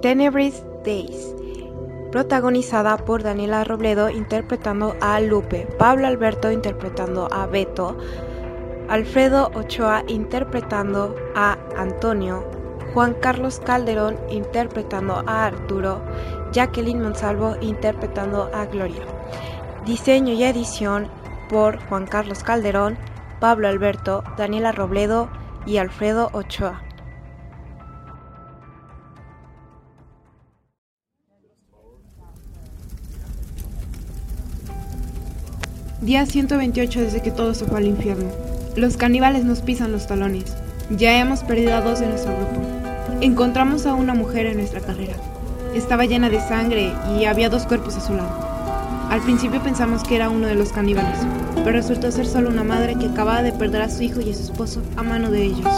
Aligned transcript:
Tenebris 0.00 0.62
Days, 0.84 1.34
protagonizada 2.12 2.96
por 2.98 3.24
Daniela 3.24 3.64
Robledo 3.64 4.10
interpretando 4.10 4.94
a 5.00 5.18
Lupe, 5.20 5.66
Pablo 5.76 6.06
Alberto 6.06 6.52
interpretando 6.52 7.28
a 7.32 7.46
Beto, 7.46 7.96
Alfredo 8.88 9.50
Ochoa 9.54 10.04
interpretando 10.06 11.16
a 11.34 11.58
Antonio, 11.76 12.44
Juan 12.94 13.14
Carlos 13.14 13.58
Calderón 13.58 14.16
interpretando 14.30 15.24
a 15.26 15.46
Arturo, 15.46 16.00
Jacqueline 16.52 17.02
Monsalvo 17.02 17.56
interpretando 17.60 18.50
a 18.54 18.66
Gloria. 18.66 19.02
Diseño 19.84 20.32
y 20.32 20.44
edición 20.44 21.08
por 21.48 21.80
Juan 21.88 22.06
Carlos 22.06 22.44
Calderón, 22.44 22.96
Pablo 23.40 23.66
Alberto, 23.66 24.22
Daniela 24.36 24.70
Robledo 24.70 25.28
y 25.66 25.78
Alfredo 25.78 26.30
Ochoa. 26.32 26.87
Día 36.08 36.24
128 36.24 37.02
desde 37.02 37.20
que 37.20 37.30
todo 37.30 37.52
se 37.52 37.66
fue 37.66 37.76
al 37.76 37.86
infierno. 37.86 38.30
Los 38.76 38.96
caníbales 38.96 39.44
nos 39.44 39.60
pisan 39.60 39.92
los 39.92 40.06
talones. 40.06 40.56
Ya 40.88 41.20
hemos 41.20 41.40
perdido 41.40 41.74
a 41.74 41.82
dos 41.82 42.00
de 42.00 42.06
nuestro 42.06 42.34
grupo. 42.34 42.62
Encontramos 43.20 43.84
a 43.84 43.92
una 43.92 44.14
mujer 44.14 44.46
en 44.46 44.56
nuestra 44.56 44.80
carrera. 44.80 45.12
Estaba 45.74 46.06
llena 46.06 46.30
de 46.30 46.40
sangre 46.40 46.94
y 47.20 47.26
había 47.26 47.50
dos 47.50 47.66
cuerpos 47.66 47.94
a 47.96 48.00
su 48.00 48.14
lado. 48.14 48.30
Al 49.10 49.20
principio 49.20 49.62
pensamos 49.62 50.02
que 50.02 50.16
era 50.16 50.30
uno 50.30 50.46
de 50.46 50.54
los 50.54 50.72
caníbales, 50.72 51.18
pero 51.56 51.72
resultó 51.72 52.10
ser 52.10 52.24
solo 52.24 52.48
una 52.48 52.64
madre 52.64 52.94
que 52.94 53.08
acababa 53.08 53.42
de 53.42 53.52
perder 53.52 53.82
a 53.82 53.90
su 53.90 54.02
hijo 54.02 54.22
y 54.22 54.30
a 54.30 54.34
su 54.34 54.44
esposo 54.44 54.80
a 54.96 55.02
mano 55.02 55.30
de 55.30 55.44
ellos. 55.44 55.68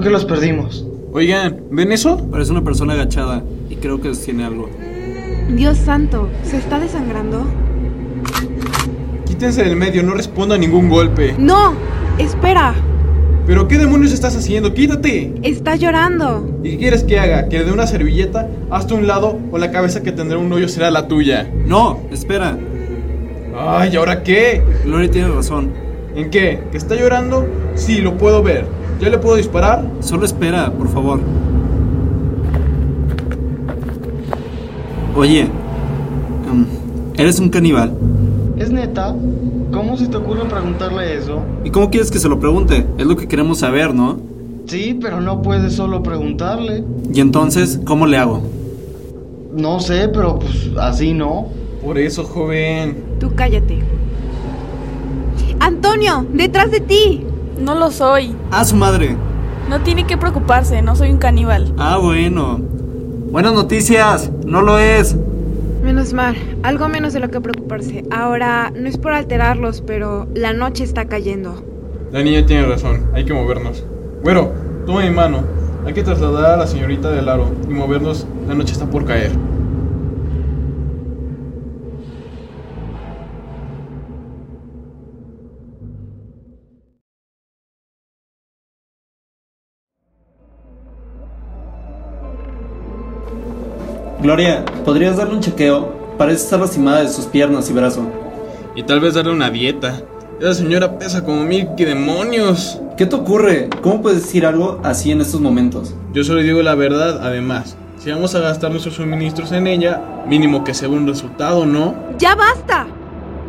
Creo 0.00 0.12
que 0.12 0.14
los 0.14 0.24
perdimos. 0.24 0.86
Oigan, 1.12 1.60
¿ven 1.70 1.92
eso? 1.92 2.16
Parece 2.30 2.52
una 2.52 2.64
persona 2.64 2.94
agachada 2.94 3.42
y 3.68 3.76
creo 3.76 4.00
que 4.00 4.12
tiene 4.12 4.44
algo. 4.46 4.70
Dios 5.54 5.76
santo, 5.76 6.26
¿se 6.42 6.56
está 6.56 6.80
desangrando? 6.80 7.44
Quítense 9.26 9.62
del 9.62 9.76
medio, 9.76 10.02
no 10.02 10.14
respondo 10.14 10.54
a 10.54 10.58
ningún 10.58 10.88
golpe. 10.88 11.34
¡No! 11.38 11.74
¡Espera! 12.16 12.74
¿Pero 13.46 13.68
qué 13.68 13.76
demonios 13.76 14.14
estás 14.14 14.34
haciendo? 14.34 14.72
¡Quítate! 14.72 15.34
Está 15.42 15.76
llorando. 15.76 16.48
¿Y 16.62 16.70
qué 16.70 16.78
quieres 16.78 17.04
que 17.04 17.20
haga? 17.20 17.50
¿Que 17.50 17.58
le 17.58 17.64
dé 17.66 17.72
una 17.72 17.86
servilleta? 17.86 18.48
Hazte 18.70 18.94
un 18.94 19.06
lado 19.06 19.38
o 19.52 19.58
la 19.58 19.70
cabeza 19.70 20.02
que 20.02 20.12
tendrá 20.12 20.38
un 20.38 20.50
hoyo 20.50 20.68
será 20.68 20.90
la 20.90 21.08
tuya. 21.08 21.46
No, 21.66 22.00
espera. 22.10 22.56
Ay, 23.54 23.90
¿y 23.92 23.96
ahora 23.96 24.22
qué? 24.22 24.62
Gloria 24.82 25.10
tiene 25.10 25.28
razón. 25.28 25.70
¿En 26.16 26.30
qué? 26.30 26.58
¿Que 26.72 26.78
está 26.78 26.94
llorando? 26.94 27.46
Sí, 27.74 28.00
lo 28.00 28.16
puedo 28.16 28.42
ver. 28.42 28.79
¿Ya 29.00 29.08
le 29.08 29.18
puedo 29.18 29.36
disparar? 29.36 29.88
Solo 30.00 30.26
espera, 30.26 30.70
por 30.72 30.88
favor. 30.88 31.20
Oye, 35.16 35.40
em, 35.40 36.66
¿eres 37.16 37.40
un 37.40 37.48
caníbal? 37.48 37.92
¿Es 38.58 38.70
neta? 38.70 39.14
¿Cómo 39.72 39.96
se 39.96 40.06
te 40.06 40.16
ocurre 40.16 40.44
preguntarle 40.44 41.16
eso? 41.16 41.40
¿Y 41.64 41.70
cómo 41.70 41.88
quieres 41.90 42.10
que 42.10 42.18
se 42.18 42.28
lo 42.28 42.38
pregunte? 42.38 42.86
Es 42.98 43.06
lo 43.06 43.16
que 43.16 43.26
queremos 43.26 43.58
saber, 43.58 43.94
¿no? 43.94 44.18
Sí, 44.66 44.98
pero 45.00 45.20
no 45.20 45.40
puedes 45.40 45.72
solo 45.74 46.02
preguntarle. 46.02 46.84
¿Y 47.12 47.20
entonces 47.20 47.80
cómo 47.84 48.06
le 48.06 48.18
hago? 48.18 48.42
No 49.56 49.80
sé, 49.80 50.08
pero 50.08 50.38
pues 50.38 50.70
así 50.78 51.14
no. 51.14 51.48
Por 51.82 51.98
eso, 51.98 52.24
joven. 52.24 53.02
Tú 53.18 53.32
cállate. 53.34 53.78
Antonio, 55.58 56.26
detrás 56.32 56.70
de 56.70 56.80
ti. 56.80 57.24
No 57.60 57.74
lo 57.74 57.90
soy. 57.90 58.34
¡Ah, 58.50 58.64
su 58.64 58.74
madre! 58.74 59.16
No 59.68 59.80
tiene 59.82 60.06
que 60.06 60.16
preocuparse, 60.16 60.80
no 60.80 60.96
soy 60.96 61.10
un 61.10 61.18
caníbal. 61.18 61.74
Ah, 61.78 61.98
bueno. 61.98 62.58
Buenas 63.30 63.52
noticias, 63.52 64.30
no 64.46 64.62
lo 64.62 64.78
es. 64.78 65.14
Menos 65.84 66.12
mal, 66.12 66.36
algo 66.62 66.88
menos 66.88 67.12
de 67.12 67.20
lo 67.20 67.28
que 67.28 67.40
preocuparse. 67.40 68.04
Ahora, 68.10 68.72
no 68.74 68.88
es 68.88 68.96
por 68.96 69.12
alterarlos, 69.12 69.82
pero 69.82 70.26
la 70.34 70.52
noche 70.52 70.84
está 70.84 71.04
cayendo. 71.06 71.62
La 72.12 72.22
niña 72.22 72.44
tiene 72.46 72.66
razón, 72.66 73.10
hay 73.14 73.24
que 73.24 73.34
movernos. 73.34 73.84
Bueno, 74.24 74.48
toma 74.86 75.02
mi 75.02 75.10
mano. 75.10 75.44
Hay 75.86 75.92
que 75.92 76.02
trasladar 76.02 76.52
a 76.52 76.56
la 76.56 76.66
señorita 76.66 77.10
del 77.10 77.28
aro 77.28 77.50
y 77.68 77.72
movernos. 77.72 78.26
La 78.48 78.54
noche 78.54 78.72
está 78.72 78.86
por 78.86 79.04
caer. 79.04 79.32
Gloria, 94.22 94.66
¿podrías 94.84 95.16
darle 95.16 95.34
un 95.34 95.40
chequeo? 95.40 95.94
Parece 96.18 96.44
estar 96.44 96.60
lastimada 96.60 97.00
de 97.00 97.08
sus 97.08 97.24
piernas 97.24 97.70
y 97.70 97.72
brazo. 97.72 98.02
Y 98.74 98.82
tal 98.82 99.00
vez 99.00 99.14
darle 99.14 99.32
una 99.32 99.48
dieta. 99.48 100.02
Esa 100.38 100.52
señora 100.52 100.98
pesa 100.98 101.24
como 101.24 101.42
mil 101.42 101.68
que 101.74 101.86
demonios. 101.86 102.82
¿Qué 102.98 103.06
te 103.06 103.16
ocurre? 103.16 103.70
¿Cómo 103.80 104.02
puedes 104.02 104.22
decir 104.22 104.44
algo 104.44 104.78
así 104.84 105.10
en 105.10 105.22
estos 105.22 105.40
momentos? 105.40 105.94
Yo 106.12 106.22
solo 106.22 106.42
digo 106.42 106.62
la 106.62 106.74
verdad, 106.74 107.20
además. 107.22 107.78
Si 107.96 108.10
vamos 108.10 108.34
a 108.34 108.40
gastar 108.40 108.70
nuestros 108.70 108.96
suministros 108.96 109.52
en 109.52 109.66
ella, 109.66 110.02
mínimo 110.26 110.64
que 110.64 110.74
se 110.74 110.86
vea 110.86 110.98
un 110.98 111.06
resultado, 111.06 111.64
¿no? 111.64 111.94
¡Ya 112.18 112.34
basta! 112.34 112.86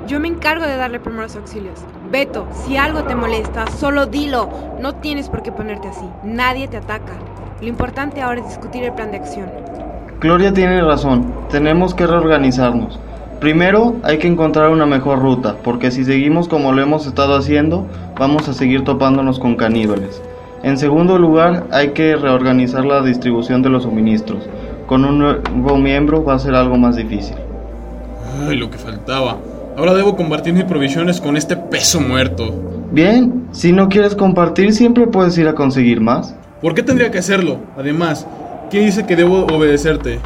Yo 0.08 0.22
me 0.22 0.30
encargo 0.30 0.66
de 0.66 0.78
darle 0.78 1.02
primeros 1.02 1.36
auxilios. 1.36 1.80
Beto, 2.10 2.48
si 2.66 2.78
algo 2.78 3.04
te 3.04 3.16
molesta, 3.16 3.66
solo 3.78 4.06
dilo. 4.06 4.50
No 4.80 4.96
tienes 4.96 5.28
por 5.28 5.44
qué 5.44 5.52
ponerte 5.52 5.90
así. 5.90 6.06
Nadie 6.24 6.70
te 6.70 6.78
ataca. 6.78 7.14
Lo 7.60 7.68
importante 7.68 8.22
ahora 8.22 8.40
es 8.40 8.48
discutir 8.48 8.84
el 8.84 8.94
plan 8.94 9.12
de 9.12 9.18
acción. 9.18 9.50
Gloria 10.22 10.54
tiene 10.54 10.80
razón. 10.84 11.34
Tenemos 11.50 11.96
que 11.96 12.06
reorganizarnos. 12.06 13.00
Primero 13.40 13.96
hay 14.04 14.20
que 14.20 14.28
encontrar 14.28 14.70
una 14.70 14.86
mejor 14.86 15.20
ruta, 15.20 15.56
porque 15.64 15.90
si 15.90 16.06
seguimos 16.06 16.48
como 16.48 16.72
lo 16.74 16.84
hemos 16.84 17.08
estado 17.08 17.36
haciendo, 17.36 17.88
vamos 18.20 18.48
a 18.48 18.54
seguir 18.54 18.84
topándonos 18.84 19.40
con 19.40 19.56
caníbales. 19.56 20.22
En 20.62 20.78
segundo 20.78 21.18
lugar, 21.18 21.66
hay 21.72 21.90
que 21.94 22.16
reorganizar 22.16 22.86
la 22.86 23.02
distribución 23.02 23.64
de 23.64 23.70
los 23.70 23.82
suministros. 23.82 24.48
Con 24.86 25.06
un 25.06 25.18
nuevo 25.18 25.78
miembro 25.80 26.24
va 26.24 26.36
a 26.36 26.40
ser 26.40 26.54
algo 26.54 26.78
más 26.78 26.98
difícil. 26.98 27.38
Ay, 28.48 28.58
lo 28.58 28.70
que 28.70 28.78
faltaba. 28.78 29.38
Ahora 29.76 29.96
debo 29.96 30.16
compartir 30.16 30.54
mis 30.54 30.66
provisiones 30.66 31.20
con 31.20 31.36
este 31.36 31.58
peso 31.58 32.00
muerto. 32.00 32.54
Bien, 32.92 33.48
si 33.50 33.72
no 33.72 33.90
quieres 33.90 34.14
compartir, 34.14 34.72
siempre 34.74 35.08
puedes 35.08 35.36
ir 35.40 35.48
a 35.48 35.56
conseguir 35.56 36.00
más. 36.00 36.36
¿Por 36.62 36.76
qué 36.76 36.84
tendría 36.84 37.10
que 37.10 37.18
hacerlo? 37.18 37.58
Además, 37.76 38.28
¿quién 38.72 38.86
dice 38.86 39.06
que 39.06 39.18
debo 39.18 39.46
obedecerte? 39.48 40.20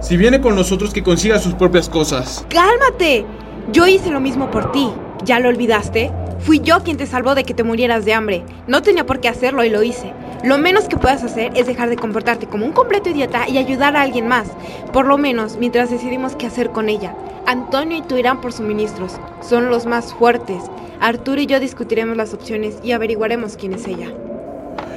Si 0.00 0.16
viene 0.16 0.40
con 0.40 0.56
nosotros, 0.56 0.92
que 0.92 1.02
consiga 1.02 1.38
sus 1.38 1.54
propias 1.54 1.88
cosas. 1.88 2.44
¡Cálmate! 2.48 3.24
Yo 3.72 3.86
hice 3.86 4.10
lo 4.10 4.20
mismo 4.20 4.50
por 4.50 4.72
ti. 4.72 4.90
¿Ya 5.24 5.38
lo 5.38 5.50
olvidaste? 5.50 6.10
Fui 6.40 6.60
yo 6.60 6.82
quien 6.82 6.96
te 6.96 7.06
salvó 7.06 7.34
de 7.34 7.44
que 7.44 7.54
te 7.54 7.62
murieras 7.62 8.04
de 8.04 8.14
hambre. 8.14 8.42
No 8.66 8.82
tenía 8.82 9.06
por 9.06 9.20
qué 9.20 9.28
hacerlo 9.28 9.64
y 9.64 9.70
lo 9.70 9.82
hice. 9.82 10.12
Lo 10.42 10.58
menos 10.58 10.88
que 10.88 10.96
puedas 10.96 11.22
hacer 11.22 11.52
es 11.54 11.66
dejar 11.66 11.88
de 11.88 11.96
comportarte 11.96 12.46
como 12.46 12.66
un 12.66 12.72
completo 12.72 13.10
idiota 13.10 13.48
y 13.48 13.56
ayudar 13.56 13.96
a 13.96 14.02
alguien 14.02 14.28
más. 14.28 14.48
Por 14.92 15.06
lo 15.06 15.16
menos 15.16 15.56
mientras 15.58 15.90
decidimos 15.90 16.36
qué 16.36 16.46
hacer 16.46 16.70
con 16.70 16.88
ella. 16.88 17.14
Antonio 17.46 17.98
y 17.98 18.02
tú 18.02 18.16
irán 18.16 18.40
por 18.40 18.52
suministros. 18.52 19.12
Son 19.46 19.68
los 19.70 19.86
más 19.86 20.12
fuertes. 20.14 20.62
Arturo 21.00 21.40
y 21.40 21.46
yo 21.46 21.60
discutiremos 21.60 22.16
las 22.16 22.34
opciones 22.34 22.78
y 22.82 22.92
averiguaremos 22.92 23.56
quién 23.56 23.74
es 23.74 23.86
ella. 23.86 24.12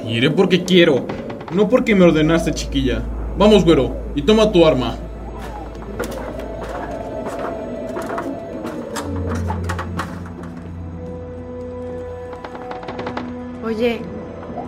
Iré 0.06 0.30
porque 0.30 0.64
quiero, 0.64 1.06
no 1.52 1.68
porque 1.68 1.94
me 1.94 2.04
ordenaste, 2.04 2.52
chiquilla. 2.52 3.02
Vamos, 3.36 3.64
güero, 3.64 3.96
y 4.14 4.22
toma 4.22 4.50
tu 4.52 4.66
arma. 4.66 4.96
Oye, 13.64 14.00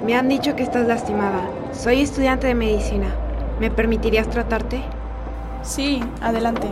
me 0.06 0.15
han 0.15 0.29
dicho 0.29 0.55
que 0.56 0.62
estás 0.62 0.87
lastimada. 0.87 1.41
Soy 1.73 2.00
estudiante 2.00 2.47
de 2.47 2.55
medicina. 2.55 3.09
¿Me 3.59 3.71
permitirías 3.71 4.29
tratarte? 4.29 4.82
Sí, 5.62 6.03
adelante. 6.21 6.69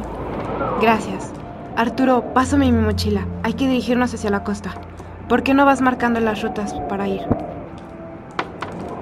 Gracias. 0.81 1.33
Arturo, 1.77 2.33
pásame 2.35 2.71
mi 2.71 2.81
mochila. 2.81 3.27
Hay 3.43 3.55
que 3.55 3.67
dirigirnos 3.67 4.15
hacia 4.15 4.31
la 4.31 4.45
costa. 4.45 4.75
¿Por 5.29 5.43
qué 5.43 5.55
no 5.55 5.65
vas 5.65 5.81
marcando 5.81 6.21
las 6.21 6.43
rutas 6.43 6.75
para 6.89 7.09
ir? 7.09 7.23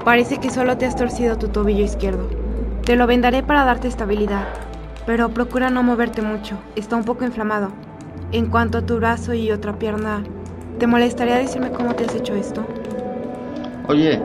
Parece 0.07 0.39
que 0.39 0.51
solo 0.51 0.79
te 0.79 0.87
has 0.87 0.95
torcido 0.95 1.37
tu 1.37 1.49
tobillo 1.49 1.83
izquierdo. 1.83 2.29
Te 2.85 2.95
lo 2.95 3.09
vendaré 3.09 3.43
para 3.43 3.65
darte 3.65 3.89
estabilidad, 3.89 4.45
pero 5.05 5.31
procura 5.31 5.69
no 5.69 5.83
moverte 5.83 6.23
mucho. 6.23 6.55
Está 6.77 6.95
un 6.95 7.03
poco 7.03 7.25
inflamado. 7.25 7.71
En 8.31 8.47
cuanto 8.47 8.79
a 8.79 8.83
tu 8.83 8.99
brazo 8.99 9.35
y 9.35 9.51
otra 9.51 9.73
pierna, 9.81 10.23
¿te 10.79 10.87
molestaría 10.87 11.35
decirme 11.39 11.73
cómo 11.73 11.97
te 11.97 12.05
has 12.05 12.15
hecho 12.15 12.37
esto? 12.37 12.65
Oye, 13.89 14.23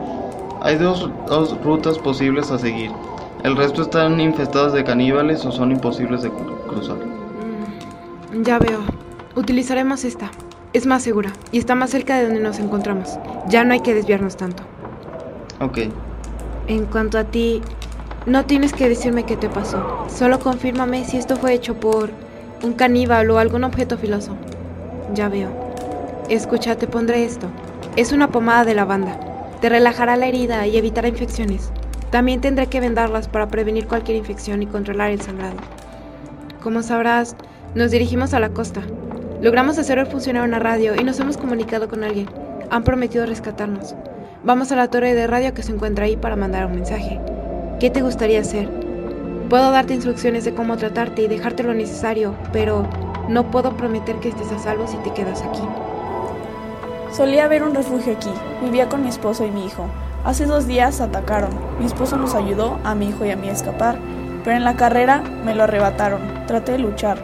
hay 0.60 0.76
dos, 0.76 1.10
dos 1.26 1.60
rutas 1.64 1.98
posibles 1.98 2.52
a 2.52 2.58
seguir. 2.60 2.92
El 3.42 3.56
resto 3.56 3.82
están 3.82 4.20
infestadas 4.20 4.72
de 4.74 4.84
caníbales 4.84 5.44
o 5.44 5.50
son 5.50 5.72
imposibles 5.72 6.22
de 6.22 6.30
cru- 6.30 6.64
cruzar. 6.68 6.98
Mm, 6.98 8.42
Ya 8.44 8.60
veo. 8.60 8.78
Utilizaremos 9.34 10.04
esta. 10.04 10.30
Es 10.74 10.86
más 10.86 11.02
segura 11.02 11.32
y 11.50 11.58
está 11.58 11.74
más 11.74 11.90
cerca 11.90 12.16
de 12.18 12.26
donde 12.26 12.38
nos 12.40 12.60
encontramos. 12.60 13.18
Ya 13.48 13.64
no 13.64 13.72
hay 13.72 13.80
que 13.80 13.94
desviarnos 13.94 14.36
tanto. 14.36 14.62
Ok. 15.62 15.78
En 16.66 16.86
cuanto 16.86 17.18
a 17.18 17.24
ti, 17.24 17.62
no 18.26 18.44
tienes 18.46 18.72
que 18.72 18.88
decirme 18.88 19.24
qué 19.24 19.36
te 19.36 19.48
pasó. 19.48 20.06
Solo 20.08 20.40
confírmame 20.40 21.04
si 21.04 21.18
esto 21.18 21.36
fue 21.36 21.54
hecho 21.54 21.78
por 21.78 22.10
un 22.64 22.72
caníbal 22.72 23.30
o 23.30 23.38
algún 23.38 23.62
objeto 23.62 23.96
filoso. 23.96 24.36
Ya 25.14 25.28
veo. 25.28 25.50
Escucha, 26.28 26.76
te 26.76 26.88
pondré 26.88 27.24
esto. 27.24 27.46
Es 27.94 28.10
una 28.10 28.28
pomada 28.28 28.64
de 28.64 28.74
lavanda. 28.74 29.18
Te 29.60 29.68
relajará 29.68 30.16
la 30.16 30.26
herida 30.26 30.66
y 30.66 30.76
evitará 30.76 31.06
infecciones. 31.06 31.70
También 32.10 32.40
tendré 32.40 32.66
que 32.66 32.80
vendarlas 32.80 33.28
para 33.28 33.48
prevenir 33.48 33.86
cualquier 33.86 34.16
infección 34.16 34.62
y 34.62 34.66
controlar 34.66 35.12
el 35.12 35.20
sangrado. 35.20 35.56
Como 36.60 36.82
sabrás, 36.82 37.36
nos 37.76 37.92
dirigimos 37.92 38.34
a 38.34 38.40
la 38.40 38.50
costa. 38.50 38.82
Logramos 39.40 39.78
hacer 39.78 40.04
funcionar 40.06 40.46
una 40.46 40.58
radio 40.58 40.94
y 41.00 41.04
nos 41.04 41.20
hemos 41.20 41.36
comunicado 41.36 41.88
con 41.88 42.02
alguien. 42.02 42.28
Han 42.70 42.82
prometido 42.82 43.26
rescatarnos. 43.26 43.94
Vamos 44.44 44.72
a 44.72 44.76
la 44.76 44.88
torre 44.88 45.14
de 45.14 45.28
radio 45.28 45.54
que 45.54 45.62
se 45.62 45.70
encuentra 45.70 46.06
ahí 46.06 46.16
para 46.16 46.34
mandar 46.34 46.66
un 46.66 46.74
mensaje. 46.74 47.20
¿Qué 47.78 47.90
te 47.90 48.02
gustaría 48.02 48.40
hacer? 48.40 48.68
Puedo 49.48 49.70
darte 49.70 49.94
instrucciones 49.94 50.44
de 50.44 50.52
cómo 50.52 50.76
tratarte 50.76 51.22
y 51.22 51.28
dejarte 51.28 51.62
lo 51.62 51.74
necesario, 51.74 52.34
pero 52.52 52.84
no 53.28 53.52
puedo 53.52 53.76
prometer 53.76 54.16
que 54.16 54.30
estés 54.30 54.50
a 54.50 54.58
salvo 54.58 54.88
si 54.88 54.96
te 54.96 55.12
quedas 55.12 55.42
aquí. 55.42 55.62
Solía 57.12 57.44
haber 57.44 57.62
un 57.62 57.72
refugio 57.72 58.14
aquí. 58.14 58.30
Vivía 58.60 58.88
con 58.88 59.04
mi 59.04 59.10
esposo 59.10 59.46
y 59.46 59.52
mi 59.52 59.64
hijo. 59.64 59.86
Hace 60.24 60.44
dos 60.44 60.66
días 60.66 61.00
atacaron. 61.00 61.52
Mi 61.78 61.86
esposo 61.86 62.16
nos 62.16 62.34
ayudó 62.34 62.80
a 62.82 62.96
mi 62.96 63.10
hijo 63.10 63.24
y 63.24 63.30
a 63.30 63.36
mí 63.36 63.48
a 63.48 63.52
escapar, 63.52 63.96
pero 64.42 64.56
en 64.56 64.64
la 64.64 64.74
carrera 64.74 65.22
me 65.44 65.54
lo 65.54 65.62
arrebataron. 65.62 66.20
Traté 66.48 66.72
de 66.72 66.78
luchar, 66.80 67.16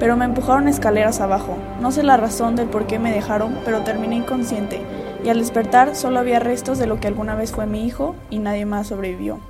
pero 0.00 0.16
me 0.16 0.24
empujaron 0.24 0.66
escaleras 0.66 1.20
abajo. 1.20 1.56
No 1.80 1.92
sé 1.92 2.02
la 2.02 2.16
razón 2.16 2.56
del 2.56 2.66
por 2.66 2.88
qué 2.88 2.98
me 2.98 3.12
dejaron, 3.12 3.60
pero 3.64 3.82
terminé 3.82 4.16
inconsciente. 4.16 4.80
Y 5.24 5.30
al 5.30 5.38
despertar 5.38 5.96
solo 5.96 6.18
había 6.20 6.38
restos 6.38 6.78
de 6.78 6.86
lo 6.86 7.00
que 7.00 7.08
alguna 7.08 7.34
vez 7.34 7.50
fue 7.50 7.64
mi 7.64 7.86
hijo 7.86 8.14
y 8.28 8.38
nadie 8.38 8.66
más 8.66 8.88
sobrevivió. 8.88 9.40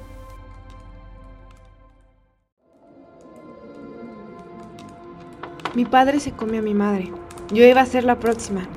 Mi 5.74 5.84
padre 5.84 6.20
se 6.20 6.30
comió 6.30 6.60
a 6.60 6.62
mi 6.62 6.74
madre. 6.74 7.10
Yo 7.52 7.64
iba 7.64 7.80
a 7.80 7.86
ser 7.86 8.04
la 8.04 8.20
próxima. 8.20 8.68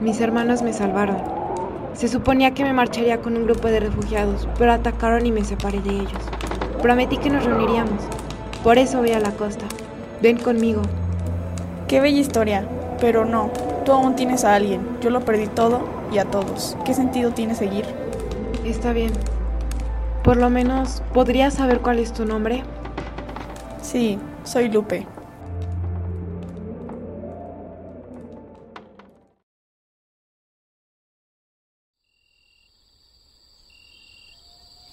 Mis 0.00 0.20
hermanos 0.20 0.62
me 0.62 0.72
salvaron. 0.72 1.18
Se 1.92 2.08
suponía 2.08 2.52
que 2.52 2.64
me 2.64 2.72
marcharía 2.72 3.20
con 3.20 3.36
un 3.36 3.44
grupo 3.44 3.68
de 3.68 3.78
refugiados, 3.78 4.48
pero 4.58 4.72
atacaron 4.72 5.24
y 5.26 5.30
me 5.30 5.44
separé 5.44 5.80
de 5.80 5.90
ellos. 5.90 6.22
Prometí 6.82 7.18
que 7.18 7.30
nos 7.30 7.44
reuniríamos. 7.44 8.02
Por 8.64 8.76
eso 8.76 8.98
voy 8.98 9.12
a 9.12 9.20
la 9.20 9.30
costa. 9.30 9.66
Ven 10.20 10.38
conmigo. 10.38 10.82
Qué 11.86 12.00
bella 12.00 12.18
historia, 12.18 12.66
pero 13.00 13.24
no, 13.24 13.52
tú 13.84 13.92
aún 13.92 14.16
tienes 14.16 14.44
a 14.44 14.56
alguien. 14.56 14.80
Yo 15.00 15.10
lo 15.10 15.20
perdí 15.20 15.46
todo 15.46 15.99
y 16.12 16.18
a 16.18 16.24
todos. 16.24 16.76
¿Qué 16.84 16.94
sentido 16.94 17.32
tiene 17.32 17.54
seguir? 17.54 17.84
Está 18.64 18.92
bien. 18.92 19.12
Por 20.24 20.36
lo 20.36 20.50
menos, 20.50 21.02
¿podrías 21.14 21.54
saber 21.54 21.80
cuál 21.80 21.98
es 21.98 22.12
tu 22.12 22.24
nombre? 22.24 22.62
Sí, 23.82 24.18
soy 24.44 24.68
Lupe. 24.68 25.06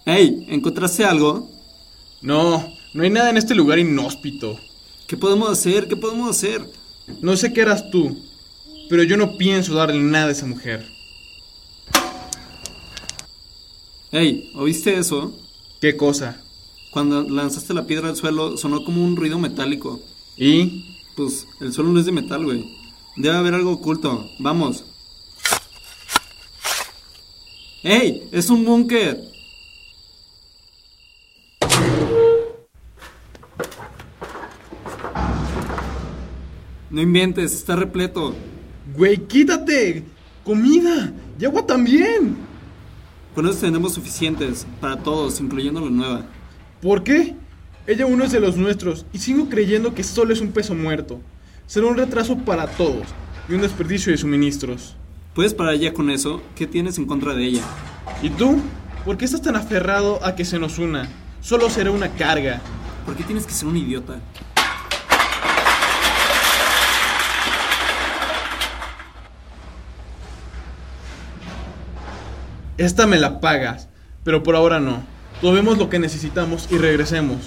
Hey, 0.05 0.45
¿encontraste 0.49 1.03
algo? 1.03 1.49
No, 2.21 2.65
no 2.93 3.03
hay 3.03 3.09
nada 3.09 3.29
en 3.29 3.37
este 3.37 3.53
lugar 3.53 3.77
inhóspito. 3.77 4.57
¿Qué 5.05 5.17
podemos 5.17 5.49
hacer? 5.49 5.89
¿Qué 5.89 5.97
podemos 5.97 6.29
hacer? 6.29 6.61
No 7.21 7.35
sé 7.35 7.51
qué 7.51 7.61
eras 7.61 7.91
tú, 7.91 8.17
pero 8.89 9.03
yo 9.03 9.17
no 9.17 9.37
pienso 9.37 9.73
darle 9.75 10.01
nada 10.01 10.27
a 10.27 10.31
esa 10.31 10.45
mujer. 10.45 10.96
Hey, 14.09 14.53
¿oíste 14.55 14.97
eso? 14.97 15.37
¿Qué 15.81 15.97
cosa? 15.97 16.41
Cuando 16.91 17.23
lanzaste 17.23 17.73
la 17.73 17.85
piedra 17.85 18.07
al 18.07 18.15
suelo 18.15 18.55
sonó 18.55 18.85
como 18.85 19.03
un 19.03 19.17
ruido 19.17 19.37
metálico. 19.37 19.99
¿Y? 20.37 20.95
Pues 21.17 21.45
el 21.59 21.73
suelo 21.73 21.91
no 21.91 21.99
es 21.99 22.05
de 22.05 22.13
metal, 22.13 22.45
güey. 22.45 22.63
Debe 23.17 23.35
haber 23.35 23.53
algo 23.53 23.73
oculto. 23.73 24.29
Vamos. 24.39 24.85
¡Ey! 27.83 28.29
¡Es 28.31 28.49
un 28.49 28.63
búnker! 28.63 29.19
No 36.89 37.01
inventes, 37.01 37.53
está 37.53 37.75
repleto. 37.75 38.33
Güey, 38.95 39.27
quítate. 39.27 40.05
Comida. 40.45 41.11
Y 41.37 41.43
agua 41.43 41.65
también. 41.65 42.46
Con 43.37 43.45
eso 43.45 43.59
tenemos 43.59 43.93
suficientes 43.93 44.65
para 44.81 44.97
todos, 44.97 45.39
incluyendo 45.39 45.79
la 45.79 45.91
nueva. 45.91 46.25
¿Por 46.81 47.03
qué? 47.03 47.35
Ella 47.85 48.07
uno 48.07 48.23
es 48.23 48.31
de 48.31 48.39
los 48.39 48.57
nuestros 48.57 49.05
y 49.13 49.19
sigo 49.19 49.47
creyendo 49.47 49.93
que 49.93 50.03
solo 50.03 50.33
es 50.33 50.41
un 50.41 50.51
peso 50.51 50.73
muerto. 50.73 51.21
Será 51.67 51.85
un 51.85 51.97
retraso 51.97 52.35
para 52.39 52.65
todos 52.65 53.05
y 53.47 53.53
un 53.53 53.61
desperdicio 53.61 54.11
de 54.11 54.17
suministros. 54.17 54.95
¿Puedes 55.35 55.53
parar 55.53 55.75
ya 55.75 55.93
con 55.93 56.09
eso? 56.09 56.41
¿Qué 56.55 56.65
tienes 56.65 56.97
en 56.97 57.05
contra 57.05 57.35
de 57.35 57.45
ella? 57.45 57.61
¿Y 58.23 58.31
tú? 58.31 58.59
¿Por 59.05 59.17
qué 59.17 59.25
estás 59.25 59.43
tan 59.43 59.55
aferrado 59.55 60.19
a 60.25 60.33
que 60.33 60.43
se 60.43 60.57
nos 60.57 60.79
una? 60.79 61.07
Solo 61.39 61.69
será 61.69 61.91
una 61.91 62.09
carga. 62.09 62.59
¿Por 63.05 63.15
qué 63.15 63.23
tienes 63.23 63.45
que 63.45 63.53
ser 63.53 63.67
un 63.67 63.77
idiota? 63.77 64.19
Esta 72.77 73.07
me 73.07 73.17
la 73.17 73.39
pagas, 73.39 73.89
pero 74.23 74.43
por 74.43 74.55
ahora 74.55 74.79
no. 74.79 75.01
Tomemos 75.41 75.79
lo 75.79 75.89
que 75.89 75.97
necesitamos 75.97 76.67
y 76.71 76.77
regresemos. 76.77 77.37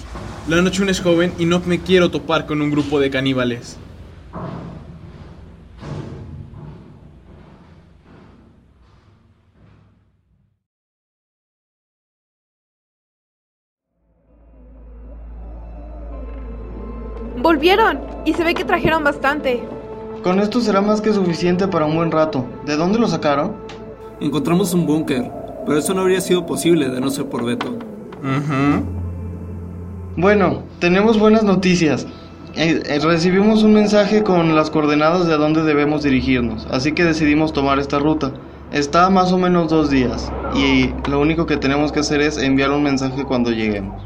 La 0.49 0.61
noche 0.61 0.81
aún 0.81 0.89
es 0.89 0.99
joven 0.99 1.33
y 1.39 1.45
no 1.45 1.61
me 1.65 1.79
quiero 1.79 2.11
topar 2.11 2.45
con 2.45 2.61
un 2.61 2.69
grupo 2.69 2.99
de 2.99 3.09
caníbales. 3.09 3.77
¡Volvieron! 17.37 18.01
Y 18.25 18.33
se 18.33 18.43
ve 18.43 18.53
que 18.53 18.65
trajeron 18.65 19.05
bastante. 19.05 19.63
Con 20.23 20.41
esto 20.41 20.59
será 20.59 20.81
más 20.81 20.99
que 20.99 21.13
suficiente 21.13 21.69
para 21.69 21.85
un 21.85 21.95
buen 21.95 22.11
rato. 22.11 22.45
¿De 22.65 22.75
dónde 22.75 22.99
lo 22.99 23.07
sacaron? 23.07 23.55
Encontramos 24.21 24.71
un 24.75 24.85
búnker, 24.85 25.31
pero 25.65 25.79
eso 25.79 25.95
no 25.95 26.01
habría 26.01 26.21
sido 26.21 26.45
posible 26.45 26.89
de 26.89 27.01
no 27.01 27.09
ser 27.09 27.25
por 27.25 27.43
Beto. 27.43 27.69
Ujú. 27.69 28.85
Bueno, 30.15 30.61
tenemos 30.77 31.17
buenas 31.17 31.43
noticias. 31.43 32.05
Eh, 32.55 32.83
eh, 32.85 32.99
recibimos 32.99 33.63
un 33.63 33.73
mensaje 33.73 34.21
con 34.21 34.55
las 34.55 34.69
coordenadas 34.69 35.25
de 35.25 35.33
a 35.33 35.37
dónde 35.37 35.63
debemos 35.63 36.03
dirigirnos, 36.03 36.67
así 36.69 36.91
que 36.91 37.03
decidimos 37.03 37.51
tomar 37.51 37.79
esta 37.79 37.97
ruta. 37.97 38.31
Está 38.71 39.07
a 39.07 39.09
más 39.09 39.31
o 39.31 39.39
menos 39.39 39.69
dos 39.69 39.89
días, 39.89 40.31
y 40.53 40.93
lo 41.09 41.19
único 41.19 41.47
que 41.47 41.57
tenemos 41.57 41.91
que 41.91 42.01
hacer 42.01 42.21
es 42.21 42.37
enviar 42.37 42.69
un 42.69 42.83
mensaje 42.83 43.25
cuando 43.25 43.49
lleguemos. 43.49 44.03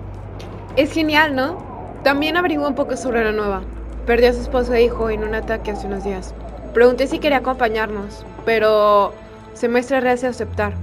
Es 0.77 0.93
genial, 0.93 1.36
¿no? 1.36 1.57
También 2.03 2.38
averiguó 2.38 2.69
un 2.69 2.75
poco 2.75 2.95
sobre 2.95 3.25
la 3.25 3.34
nueva. 3.34 3.63
Perdió 4.05 4.29
a 4.29 4.34
su 4.34 4.39
esposo 4.39 4.74
e 4.74 4.86
hijo 4.86 5.10
en 5.10 5.25
un 5.25 5.36
ataque 5.36 5.72
hace 5.72 5.88
unos 5.88 6.05
días. 6.05 6.34
Pregunté 6.74 7.07
si 7.07 7.19
quería 7.19 7.39
acompañarnos, 7.39 8.25
pero 8.45 9.12
se 9.56 9.70
muestra 9.70 10.02
reacio 10.02 10.28
a 10.28 10.32
aceptar. 10.32 10.74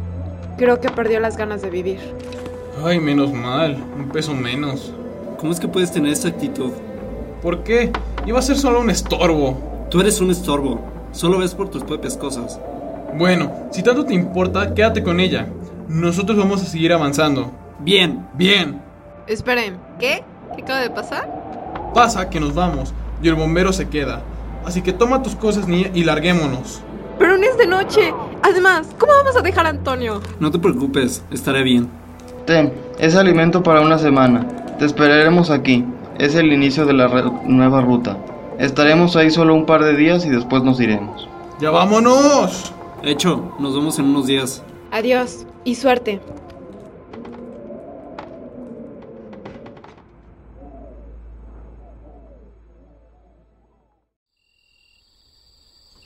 Creo 0.57 0.81
que 0.81 0.88
perdió 0.88 1.21
las 1.21 1.37
ganas 1.37 1.62
de 1.62 1.71
vivir. 1.71 2.00
Ay, 2.85 2.99
menos 2.99 3.33
mal. 3.33 3.76
Un 3.97 4.09
peso 4.09 4.35
menos. 4.35 4.93
¿Cómo 5.38 5.52
es 5.52 5.61
que 5.61 5.69
puedes 5.69 5.93
tener 5.93 6.12
esa 6.12 6.29
actitud? 6.29 6.73
¿Por 7.43 7.62
qué? 7.62 7.93
Iba 8.26 8.38
a 8.38 8.43
ser 8.43 8.57
solo 8.57 8.81
un 8.81 8.91
estorbo. 8.91 9.87
Tú 9.91 10.00
eres 10.00 10.21
un 10.21 10.31
estorbo. 10.31 10.81
Solo 11.12 11.38
ves 11.38 11.55
por 11.55 11.69
tus 11.69 11.85
propias 11.85 12.17
cosas. 12.17 12.61
Bueno, 13.17 13.52
si 13.71 13.83
tanto 13.83 14.05
te 14.05 14.14
importa, 14.14 14.75
quédate 14.75 15.02
con 15.02 15.21
ella. 15.21 15.49
Nosotros 15.88 16.38
vamos 16.38 16.62
a 16.62 16.67
seguir 16.67 16.93
avanzando. 16.93 17.50
Bien. 17.81 18.26
Bien. 18.35 18.81
Esperen, 19.26 19.76
¿qué? 19.99 20.25
¿Qué 20.57 20.62
acaba 20.62 20.81
de 20.81 20.91
pasar? 20.91 21.93
Pasa 21.95 22.31
que 22.31 22.41
nos 22.41 22.55
vamos 22.55 22.95
y 23.23 23.29
el 23.29 23.35
bombero 23.35 23.73
se 23.73 23.88
queda. 23.88 24.23
Así 24.64 24.81
que 24.81 24.93
toma 24.93 25.23
tus 25.23 25.35
cosas, 25.35 25.69
niña, 25.69 25.91
y 25.93 26.05
larguémonos. 26.05 26.81
Pero 27.19 27.37
no 27.37 27.45
es 27.45 27.59
de 27.59 27.67
noche. 27.67 28.14
Además, 28.42 28.88
¿cómo 28.99 29.12
vamos 29.12 29.37
a 29.37 29.42
dejar 29.42 29.66
a 29.66 29.70
Antonio? 29.70 30.20
No 30.40 30.50
te 30.50 30.58
preocupes, 30.58 31.25
estaré 31.30 31.62
bien. 31.62 31.88
Ten, 32.44 32.72
es 32.99 33.14
alimento 33.14 33.62
para 33.62 33.80
una 33.80 33.99
semana. 33.99 34.46
Te 34.78 34.84
esperaremos 34.84 35.50
aquí. 35.50 35.84
Es 36.18 36.34
el 36.34 36.52
inicio 36.52 36.84
de 36.84 36.92
la 36.92 37.08
nueva 37.44 37.80
ruta. 37.80 38.18
Estaremos 38.58 39.16
ahí 39.16 39.30
solo 39.30 39.54
un 39.54 39.64
par 39.64 39.84
de 39.84 39.96
días 39.96 40.26
y 40.26 40.28
después 40.28 40.62
nos 40.62 40.80
iremos. 40.80 41.28
¡Ya 41.61 41.70
vámonos! 41.70 42.72
Hecho, 43.02 43.54
nos 43.58 43.75
vemos 43.75 43.99
en 43.99 44.06
unos 44.06 44.26
días. 44.26 44.62
Adiós 44.90 45.46
y 45.64 45.76
suerte. 45.76 46.20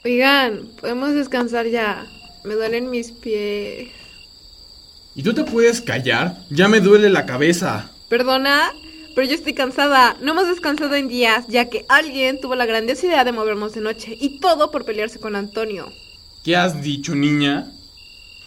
Oigan, 0.04 0.60
podemos 0.80 1.14
descansar 1.14 1.66
ya. 1.66 2.04
Me 2.46 2.54
duelen 2.54 2.90
mis 2.90 3.10
pies. 3.10 3.88
¿Y 5.16 5.22
tú 5.24 5.34
te 5.34 5.42
puedes 5.42 5.80
callar? 5.80 6.38
Ya 6.48 6.68
me 6.68 6.78
duele 6.78 7.10
la 7.10 7.26
cabeza. 7.26 7.90
¿Perdona? 8.08 8.72
Pero 9.16 9.26
yo 9.26 9.34
estoy 9.34 9.52
cansada. 9.52 10.16
No 10.20 10.30
hemos 10.30 10.46
descansado 10.46 10.94
en 10.94 11.08
días, 11.08 11.46
ya 11.48 11.68
que 11.68 11.84
alguien 11.88 12.40
tuvo 12.40 12.54
la 12.54 12.64
grandiosa 12.64 13.06
idea 13.06 13.24
de 13.24 13.32
movernos 13.32 13.74
de 13.74 13.80
noche. 13.80 14.16
Y 14.20 14.38
todo 14.38 14.70
por 14.70 14.84
pelearse 14.84 15.18
con 15.18 15.34
Antonio. 15.34 15.92
¿Qué 16.44 16.54
has 16.54 16.80
dicho, 16.80 17.16
niña? 17.16 17.66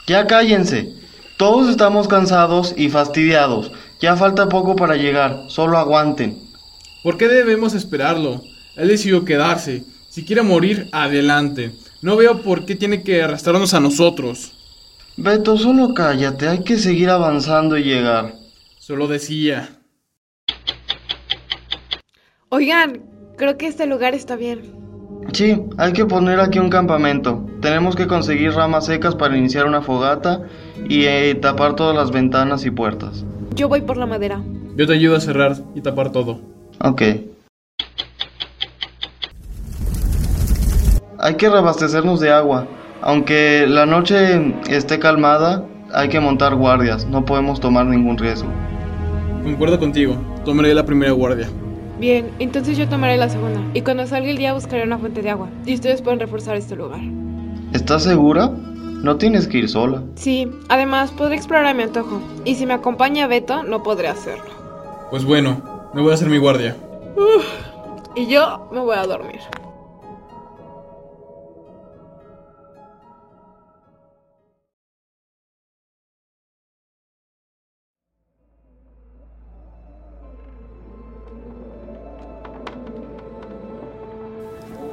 Ya 0.07 0.27
cállense. 0.27 0.93
Todos 1.35 1.69
estamos 1.69 2.07
cansados 2.07 2.73
y 2.77 2.87
fastidiados. 2.87 3.73
Ya 3.99 4.15
falta 4.15 4.47
poco 4.47 4.77
para 4.77 4.95
llegar. 4.95 5.43
Solo 5.49 5.77
aguanten. 5.77 6.39
¿Por 7.03 7.17
qué 7.17 7.27
debemos 7.27 7.73
esperarlo? 7.73 8.41
Él 8.77 8.87
decidió 8.87 9.25
quedarse. 9.25 9.83
Si 10.09 10.23
quiere 10.23 10.41
morir, 10.41 10.87
adelante. 10.93 11.73
No 12.01 12.15
veo 12.15 12.41
por 12.41 12.65
qué 12.65 12.75
tiene 12.75 13.03
que 13.03 13.21
arrastrarnos 13.21 13.73
a 13.73 13.81
nosotros. 13.81 14.53
Beto, 15.17 15.57
solo 15.57 15.93
cállate. 15.93 16.47
Hay 16.47 16.63
que 16.63 16.77
seguir 16.77 17.09
avanzando 17.09 17.77
y 17.77 17.83
llegar. 17.83 18.35
Solo 18.77 19.07
decía. 19.07 19.69
Oigan, 22.47 23.03
creo 23.37 23.57
que 23.57 23.67
este 23.67 23.85
lugar 23.85 24.15
está 24.15 24.37
bien. 24.37 24.79
Sí, 25.33 25.61
hay 25.77 25.91
que 25.91 26.05
poner 26.05 26.39
aquí 26.39 26.57
un 26.57 26.69
campamento. 26.69 27.45
Tenemos 27.61 27.97
que 27.97 28.07
conseguir 28.07 28.53
ramas 28.53 28.85
secas 28.85 29.15
para 29.15 29.37
iniciar 29.37 29.65
una 29.65 29.81
fogata 29.81 30.43
y 30.87 31.03
eh, 31.03 31.35
tapar 31.35 31.75
todas 31.75 31.95
las 31.95 32.11
ventanas 32.11 32.65
y 32.65 32.71
puertas. 32.71 33.25
Yo 33.55 33.67
voy 33.67 33.81
por 33.81 33.97
la 33.97 34.05
madera. 34.05 34.41
Yo 34.75 34.87
te 34.87 34.93
ayudo 34.93 35.17
a 35.17 35.21
cerrar 35.21 35.57
y 35.75 35.81
tapar 35.81 36.13
todo. 36.13 36.39
Ok. 36.79 37.01
Hay 41.21 41.35
que 41.35 41.49
reabastecernos 41.49 42.21
de 42.21 42.31
agua. 42.31 42.65
Aunque 43.01 43.65
la 43.67 43.85
noche 43.85 44.55
esté 44.69 44.99
calmada, 44.99 45.65
hay 45.93 46.07
que 46.07 46.21
montar 46.21 46.55
guardias. 46.55 47.05
No 47.07 47.25
podemos 47.25 47.59
tomar 47.59 47.85
ningún 47.85 48.17
riesgo. 48.17 48.47
Concuerdo 49.43 49.77
contigo. 49.79 50.15
Tomaré 50.45 50.73
la 50.73 50.85
primera 50.85 51.11
guardia. 51.11 51.49
Bien, 51.99 52.31
entonces 52.39 52.77
yo 52.77 52.87
tomaré 52.87 53.17
la 53.17 53.27
segunda. 53.27 53.59
Y 53.73 53.81
cuando 53.81 54.07
salga 54.07 54.29
el 54.29 54.37
día 54.37 54.53
buscaré 54.53 54.83
una 54.83 54.97
fuente 54.97 55.21
de 55.21 55.29
agua. 55.29 55.49
Y 55.65 55.73
ustedes 55.73 56.01
pueden 56.01 56.21
reforzar 56.21 56.55
este 56.55 56.77
lugar. 56.77 57.01
¿Estás 57.73 58.03
segura? 58.03 58.47
No 58.47 59.17
tienes 59.17 59.45
que 59.45 59.57
ir 59.57 59.67
sola. 59.67 60.01
Sí, 60.15 60.49
además 60.69 61.11
podré 61.11 61.35
explorar 61.35 61.65
a 61.65 61.73
mi 61.73 61.83
antojo. 61.83 62.21
Y 62.45 62.55
si 62.55 62.65
me 62.65 62.73
acompaña 62.73 63.27
Beto, 63.27 63.63
no 63.63 63.83
podré 63.83 64.07
hacerlo. 64.07 64.51
Pues 65.09 65.25
bueno, 65.25 65.61
me 65.93 66.01
voy 66.01 66.11
a 66.11 66.13
hacer 66.13 66.29
mi 66.29 66.37
guardia. 66.37 66.77
Y 68.15 68.27
yo 68.27 68.69
me 68.71 68.79
voy 68.79 68.95
a 68.95 69.05
dormir. 69.05 69.41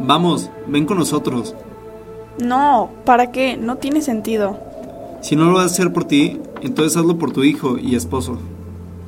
Vamos, 0.06 0.50
ven 0.68 0.86
con 0.86 0.98
nosotros. 0.98 1.54
No, 2.38 2.90
¿para 3.04 3.32
qué? 3.32 3.56
No 3.56 3.76
tiene 3.76 4.00
sentido. 4.00 4.56
Si 5.20 5.34
no 5.34 5.46
lo 5.46 5.54
vas 5.54 5.64
a 5.64 5.66
hacer 5.66 5.92
por 5.92 6.04
ti, 6.04 6.40
entonces 6.62 6.96
hazlo 6.96 7.18
por 7.18 7.32
tu 7.32 7.42
hijo 7.42 7.76
y 7.76 7.96
esposo. 7.96 8.38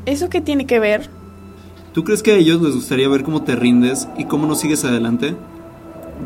¿Eso 0.06 0.28
qué 0.28 0.40
tiene 0.40 0.66
que 0.66 0.80
ver? 0.80 1.08
¿Tú 1.92 2.02
crees 2.02 2.22
que 2.22 2.32
a 2.32 2.36
ellos 2.36 2.60
les 2.62 2.74
gustaría 2.74 3.08
ver 3.08 3.22
cómo 3.22 3.42
te 3.42 3.54
rindes 3.54 4.08
y 4.18 4.24
cómo 4.24 4.48
no 4.48 4.56
sigues 4.56 4.84
adelante? 4.84 5.36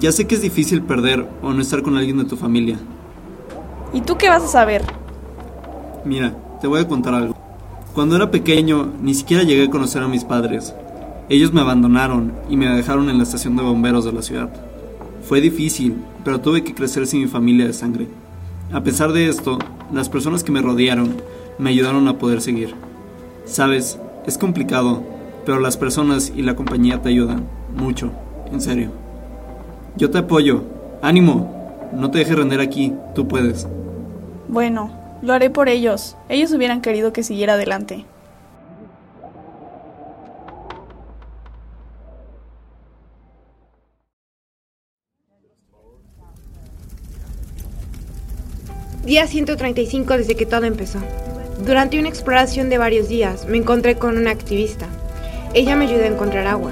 Ya 0.00 0.10
sé 0.10 0.26
que 0.26 0.36
es 0.36 0.42
difícil 0.42 0.82
perder 0.82 1.28
o 1.42 1.52
no 1.52 1.60
estar 1.60 1.82
con 1.82 1.98
alguien 1.98 2.16
de 2.16 2.24
tu 2.24 2.36
familia. 2.36 2.78
¿Y 3.92 4.00
tú 4.00 4.16
qué 4.16 4.30
vas 4.30 4.42
a 4.42 4.48
saber? 4.48 4.82
Mira, 6.06 6.34
te 6.62 6.66
voy 6.66 6.80
a 6.80 6.88
contar 6.88 7.14
algo. 7.14 7.34
Cuando 7.92 8.16
era 8.16 8.30
pequeño, 8.30 8.90
ni 9.02 9.12
siquiera 9.12 9.42
llegué 9.42 9.64
a 9.64 9.70
conocer 9.70 10.02
a 10.02 10.08
mis 10.08 10.24
padres. 10.24 10.74
Ellos 11.32 11.50
me 11.54 11.62
abandonaron 11.62 12.34
y 12.50 12.58
me 12.58 12.66
dejaron 12.66 13.08
en 13.08 13.16
la 13.16 13.22
estación 13.22 13.56
de 13.56 13.62
bomberos 13.62 14.04
de 14.04 14.12
la 14.12 14.20
ciudad. 14.20 14.50
Fue 15.26 15.40
difícil, 15.40 15.96
pero 16.26 16.42
tuve 16.42 16.62
que 16.62 16.74
crecer 16.74 17.06
sin 17.06 17.22
mi 17.22 17.26
familia 17.26 17.66
de 17.66 17.72
sangre. 17.72 18.06
A 18.70 18.82
pesar 18.82 19.12
de 19.14 19.30
esto, 19.30 19.58
las 19.90 20.10
personas 20.10 20.44
que 20.44 20.52
me 20.52 20.60
rodearon 20.60 21.22
me 21.58 21.70
ayudaron 21.70 22.06
a 22.06 22.18
poder 22.18 22.42
seguir. 22.42 22.74
Sabes, 23.46 23.98
es 24.26 24.36
complicado, 24.36 25.04
pero 25.46 25.58
las 25.58 25.78
personas 25.78 26.30
y 26.36 26.42
la 26.42 26.54
compañía 26.54 27.00
te 27.00 27.08
ayudan 27.08 27.46
mucho, 27.74 28.12
en 28.52 28.60
serio. 28.60 28.90
Yo 29.96 30.10
te 30.10 30.18
apoyo. 30.18 30.64
Ánimo, 31.00 31.88
no 31.94 32.10
te 32.10 32.18
dejes 32.18 32.36
render 32.36 32.60
aquí, 32.60 32.92
tú 33.14 33.26
puedes. 33.26 33.66
Bueno, 34.48 34.92
lo 35.22 35.32
haré 35.32 35.48
por 35.48 35.70
ellos. 35.70 36.14
Ellos 36.28 36.52
hubieran 36.52 36.82
querido 36.82 37.14
que 37.14 37.22
siguiera 37.22 37.54
adelante. 37.54 38.04
Día 49.04 49.26
135 49.26 50.16
desde 50.16 50.36
que 50.36 50.46
todo 50.46 50.64
empezó. 50.64 51.00
Durante 51.66 51.98
una 51.98 52.08
exploración 52.08 52.70
de 52.70 52.78
varios 52.78 53.08
días 53.08 53.46
me 53.48 53.58
encontré 53.58 53.96
con 53.96 54.16
una 54.16 54.30
activista. 54.30 54.86
Ella 55.54 55.74
me 55.74 55.86
ayudó 55.86 56.04
a 56.04 56.06
encontrar 56.06 56.46
agua. 56.46 56.70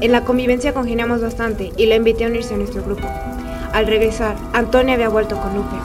En 0.00 0.10
la 0.10 0.24
convivencia 0.24 0.74
congeniamos 0.74 1.22
bastante 1.22 1.70
y 1.76 1.86
la 1.86 1.94
invité 1.94 2.24
a 2.24 2.28
unirse 2.28 2.54
a 2.54 2.56
nuestro 2.56 2.82
grupo. 2.82 3.06
Al 3.72 3.86
regresar, 3.86 4.34
Antonia 4.52 4.94
había 4.94 5.10
vuelto 5.10 5.40
con 5.40 5.54
Lupe. 5.54 5.76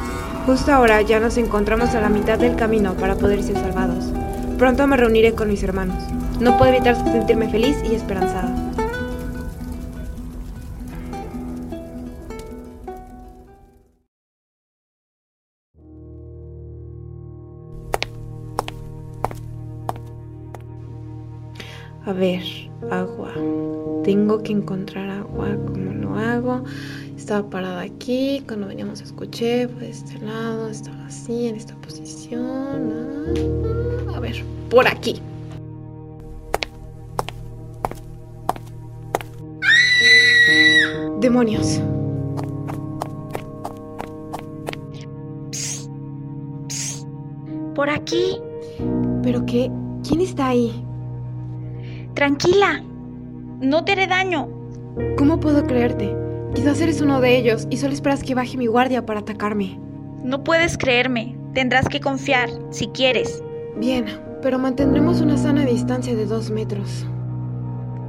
Justo 0.47 0.73
ahora 0.73 1.03
ya 1.03 1.19
nos 1.19 1.37
encontramos 1.37 1.93
a 1.93 2.01
la 2.01 2.09
mitad 2.09 2.39
del 2.39 2.55
camino 2.55 2.95
para 2.95 3.13
poder 3.13 3.43
ser 3.43 3.55
salvados. 3.55 4.05
Pronto 4.57 4.87
me 4.87 4.97
reuniré 4.97 5.33
con 5.33 5.49
mis 5.49 5.61
hermanos. 5.61 6.03
No 6.39 6.57
puedo 6.57 6.73
evitar 6.73 6.95
sentirme 6.95 7.47
feliz 7.47 7.77
y 7.87 7.93
esperanzada. 7.93 8.74
A 22.05 22.13
ver, 22.13 22.43
agua. 22.91 23.33
Tengo 24.03 24.43
que 24.43 24.51
encontrar 24.51 25.09
agua. 25.09 25.57
¿Cómo 25.65 25.91
lo 25.91 26.15
hago? 26.15 26.63
Estaba 27.17 27.49
parada 27.49 27.81
aquí. 27.81 28.43
Cuando 28.47 28.67
veníamos 28.67 29.01
escuché. 29.01 29.67
Fue 29.67 29.81
de 29.81 29.89
este 29.89 30.19
lado. 30.19 30.69
Estaba 30.69 31.03
así, 31.07 31.47
en 31.47 31.55
esta 31.55 31.73
posición. 31.77 32.93
Ah, 34.07 34.17
a 34.17 34.19
ver, 34.19 34.43
por 34.69 34.87
aquí. 34.87 35.19
Demonios. 41.21 41.81
Por 47.73 47.89
aquí. 47.89 48.37
¿Pero 49.23 49.43
qué? 49.47 49.71
¿Quién 50.07 50.21
está 50.21 50.49
ahí? 50.49 50.84
Tranquila. 52.15 52.81
No 53.59 53.83
te 53.83 53.91
haré 53.91 54.07
daño. 54.07 54.47
¿Cómo 55.17 55.37
puedo 55.37 55.65
creerte? 55.65 56.15
Quizás 56.53 56.79
eres 56.79 57.01
uno 57.01 57.19
de 57.19 57.35
ellos 57.35 57.67
y 57.69 57.75
solo 57.75 57.93
esperas 57.93 58.23
que 58.23 58.33
baje 58.33 58.55
mi 58.55 58.67
guardia 58.67 59.05
para 59.05 59.19
atacarme. 59.19 59.77
No 60.23 60.41
puedes 60.41 60.77
creerme. 60.77 61.37
Tendrás 61.53 61.89
que 61.89 61.99
confiar, 61.99 62.49
si 62.69 62.87
quieres. 62.87 63.43
Bien, 63.75 64.05
pero 64.41 64.57
mantendremos 64.57 65.19
una 65.19 65.35
sana 65.35 65.65
distancia 65.65 66.15
de 66.15 66.25
dos 66.25 66.49
metros. 66.49 67.05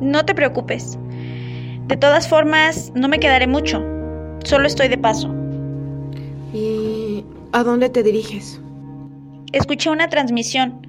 No 0.01 0.25
te 0.25 0.37
preocupes. 0.37 0.97
De 1.89 1.97
todas 1.97 2.29
formas, 2.29 2.93
no 2.95 3.09
me 3.09 3.19
quedaré 3.19 3.49
mucho. 3.49 3.85
Solo 4.45 4.69
estoy 4.69 4.87
de 4.87 4.99
paso. 4.99 5.35
¿Y 6.53 7.25
a 7.51 7.65
dónde 7.65 7.89
te 7.89 8.05
diriges? 8.05 8.61
Escuché 9.51 9.91
una 9.91 10.09
transmisión. 10.09 10.87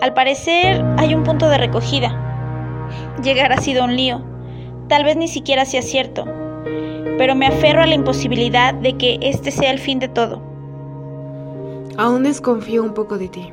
Al 0.00 0.14
parecer 0.14 0.82
hay 0.96 1.14
un 1.14 1.22
punto 1.22 1.50
de 1.50 1.58
recogida. 1.58 2.29
Llegar 3.22 3.52
ha 3.52 3.60
sido 3.60 3.84
un 3.84 3.96
lío. 3.96 4.22
Tal 4.88 5.04
vez 5.04 5.16
ni 5.16 5.28
siquiera 5.28 5.64
sea 5.64 5.82
cierto. 5.82 6.24
Pero 7.18 7.34
me 7.34 7.46
aferro 7.46 7.82
a 7.82 7.86
la 7.86 7.94
imposibilidad 7.94 8.74
de 8.74 8.96
que 8.96 9.18
este 9.22 9.50
sea 9.50 9.70
el 9.70 9.78
fin 9.78 9.98
de 9.98 10.08
todo. 10.08 10.42
Aún 11.96 12.22
desconfío 12.22 12.82
un 12.82 12.94
poco 12.94 13.18
de 13.18 13.28
ti. 13.28 13.52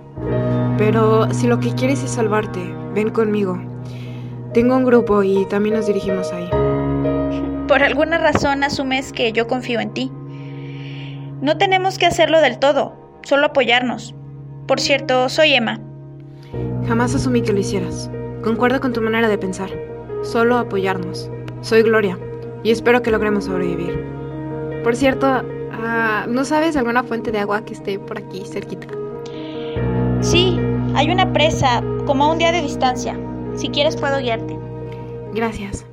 Pero 0.78 1.34
si 1.34 1.48
lo 1.48 1.60
que 1.60 1.74
quieres 1.74 2.04
es 2.04 2.12
salvarte, 2.12 2.60
ven 2.94 3.10
conmigo. 3.10 3.60
Tengo 4.54 4.76
un 4.76 4.86
grupo 4.86 5.24
y 5.24 5.46
también 5.46 5.76
nos 5.76 5.88
dirigimos 5.88 6.32
ahí. 6.32 6.50
Por 7.68 7.84
alguna 7.84 8.18
razón 8.18 8.64
asumes 8.64 9.12
que 9.12 9.34
yo 9.34 9.48
confío 9.48 9.80
en 9.80 9.94
ti. 9.94 10.12
No 11.42 11.58
tenemos 11.58 11.98
que 11.98 12.06
hacerlo 12.06 12.42
del 12.42 12.58
todo, 12.58 12.94
solo 13.24 13.48
apoyarnos. 13.48 14.16
Por 14.68 14.80
cierto, 14.80 15.30
soy 15.30 15.54
Emma. 15.54 15.80
Jamás 16.88 17.14
asumí 17.14 17.42
que 17.42 17.54
lo 17.54 17.60
hicieras. 17.60 18.10
Concuerdo 18.48 18.80
con 18.80 18.94
tu 18.94 19.02
manera 19.02 19.28
de 19.28 19.38
pensar. 19.38 19.70
Solo 20.24 20.58
apoyarnos. 20.58 21.30
Soy 21.60 21.82
Gloria 21.82 22.18
y 22.64 22.72
espero 22.72 23.02
que 23.02 23.12
logremos 23.12 23.44
sobrevivir. 23.44 24.02
Por 24.86 24.96
cierto, 24.96 25.28
ah, 25.28 26.26
¿no 26.30 26.46
sabes 26.46 26.78
alguna 26.78 27.04
fuente 27.04 27.34
de 27.34 27.40
agua 27.40 27.66
que 27.66 27.74
esté 27.74 28.00
por 28.00 28.18
aquí 28.18 28.46
cerquita? 28.46 28.88
Sí, 30.22 30.58
hay 30.96 31.12
una 31.12 31.34
presa, 31.34 31.84
como 32.06 32.24
a 32.24 32.32
un 32.32 32.38
día 32.38 32.54
de 32.54 32.62
distancia. 32.62 33.20
Si 33.58 33.68
quieres 33.68 33.98
puedo 33.98 34.18
guiarte. 34.18 34.58
Gracias. 35.34 35.86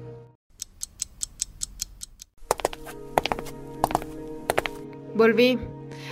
Volví. 5.16 5.58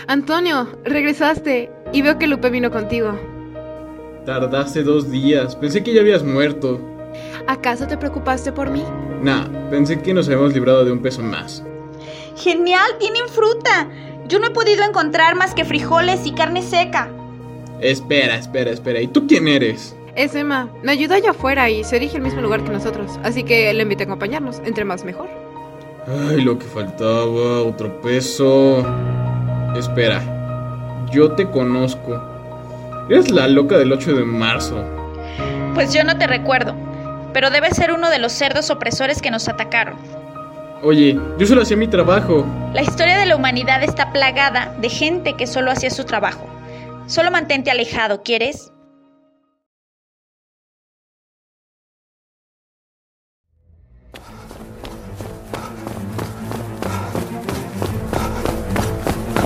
Antonio, 0.08 0.66
regresaste 0.82 1.70
y 1.92 2.02
veo 2.02 2.18
que 2.18 2.26
Lupe 2.26 2.50
vino 2.50 2.72
contigo. 2.72 3.16
Tardaste 4.24 4.82
dos 4.82 5.10
días. 5.10 5.56
Pensé 5.56 5.82
que 5.82 5.92
ya 5.92 6.00
habías 6.00 6.22
muerto. 6.22 6.80
¿Acaso 7.46 7.86
te 7.86 7.96
preocupaste 7.96 8.52
por 8.52 8.70
mí? 8.70 8.84
Nah, 9.22 9.48
pensé 9.70 10.00
que 10.00 10.14
nos 10.14 10.26
habíamos 10.28 10.52
librado 10.54 10.84
de 10.84 10.92
un 10.92 11.02
peso 11.02 11.22
más. 11.22 11.62
Genial, 12.36 12.96
tienen 12.98 13.28
fruta. 13.28 13.88
Yo 14.28 14.38
no 14.38 14.46
he 14.46 14.50
podido 14.50 14.84
encontrar 14.84 15.34
más 15.34 15.54
que 15.54 15.64
frijoles 15.64 16.24
y 16.26 16.32
carne 16.32 16.62
seca. 16.62 17.10
Espera, 17.80 18.36
espera, 18.36 18.70
espera. 18.70 19.00
¿Y 19.00 19.08
tú 19.08 19.26
quién 19.26 19.48
eres? 19.48 19.96
Es 20.14 20.34
Emma. 20.34 20.70
Me 20.82 20.92
ayudó 20.92 21.14
allá 21.14 21.30
afuera 21.30 21.68
y 21.68 21.82
se 21.84 21.98
dirige 21.98 22.16
al 22.16 22.22
mismo 22.22 22.40
lugar 22.40 22.62
que 22.62 22.70
nosotros. 22.70 23.18
Así 23.24 23.42
que 23.42 23.72
le 23.72 23.82
invité 23.82 24.04
a 24.04 24.06
acompañarnos. 24.06 24.60
Entre 24.64 24.84
más 24.84 25.04
mejor. 25.04 25.28
Ay, 26.06 26.42
lo 26.42 26.58
que 26.58 26.66
faltaba. 26.66 27.62
Otro 27.62 28.00
peso. 28.00 28.86
Espera. 29.76 30.22
Yo 31.10 31.32
te 31.32 31.50
conozco. 31.50 32.31
Eres 33.08 33.30
la 33.30 33.48
loca 33.48 33.76
del 33.78 33.92
8 33.92 34.14
de 34.14 34.24
marzo. 34.24 34.84
Pues 35.74 35.92
yo 35.92 36.04
no 36.04 36.16
te 36.16 36.26
recuerdo. 36.26 36.74
Pero 37.32 37.50
debes 37.50 37.76
ser 37.76 37.92
uno 37.92 38.10
de 38.10 38.18
los 38.18 38.32
cerdos 38.32 38.70
opresores 38.70 39.20
que 39.20 39.30
nos 39.30 39.48
atacaron. 39.48 39.96
Oye, 40.82 41.18
yo 41.38 41.46
solo 41.46 41.62
hacía 41.62 41.76
mi 41.76 41.88
trabajo. 41.88 42.46
La 42.74 42.82
historia 42.82 43.18
de 43.18 43.26
la 43.26 43.36
humanidad 43.36 43.82
está 43.82 44.12
plagada 44.12 44.74
de 44.80 44.88
gente 44.88 45.34
que 45.34 45.46
solo 45.46 45.70
hacía 45.70 45.90
su 45.90 46.04
trabajo. 46.04 46.46
Solo 47.06 47.30
mantente 47.30 47.70
alejado, 47.70 48.22
¿quieres? 48.22 48.72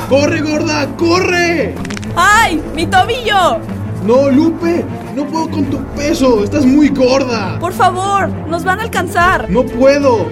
¡Corre, 0.08 0.40
gorda! 0.40 0.86
¡Corre! 0.96 1.75
¡Ay! 2.16 2.62
¡Mi 2.75 2.87
tobillo! 2.87 3.58
No, 4.04 4.30
Lupe, 4.30 4.85
no 5.14 5.26
puedo 5.26 5.50
con 5.50 5.64
tu 5.66 5.85
peso. 5.94 6.42
Estás 6.42 6.64
muy 6.64 6.88
gorda. 6.88 7.58
Por 7.58 7.73
favor, 7.73 8.28
nos 8.49 8.64
van 8.64 8.80
a 8.80 8.85
alcanzar. 8.85 9.50
No 9.50 9.64
puedo. 9.64 10.28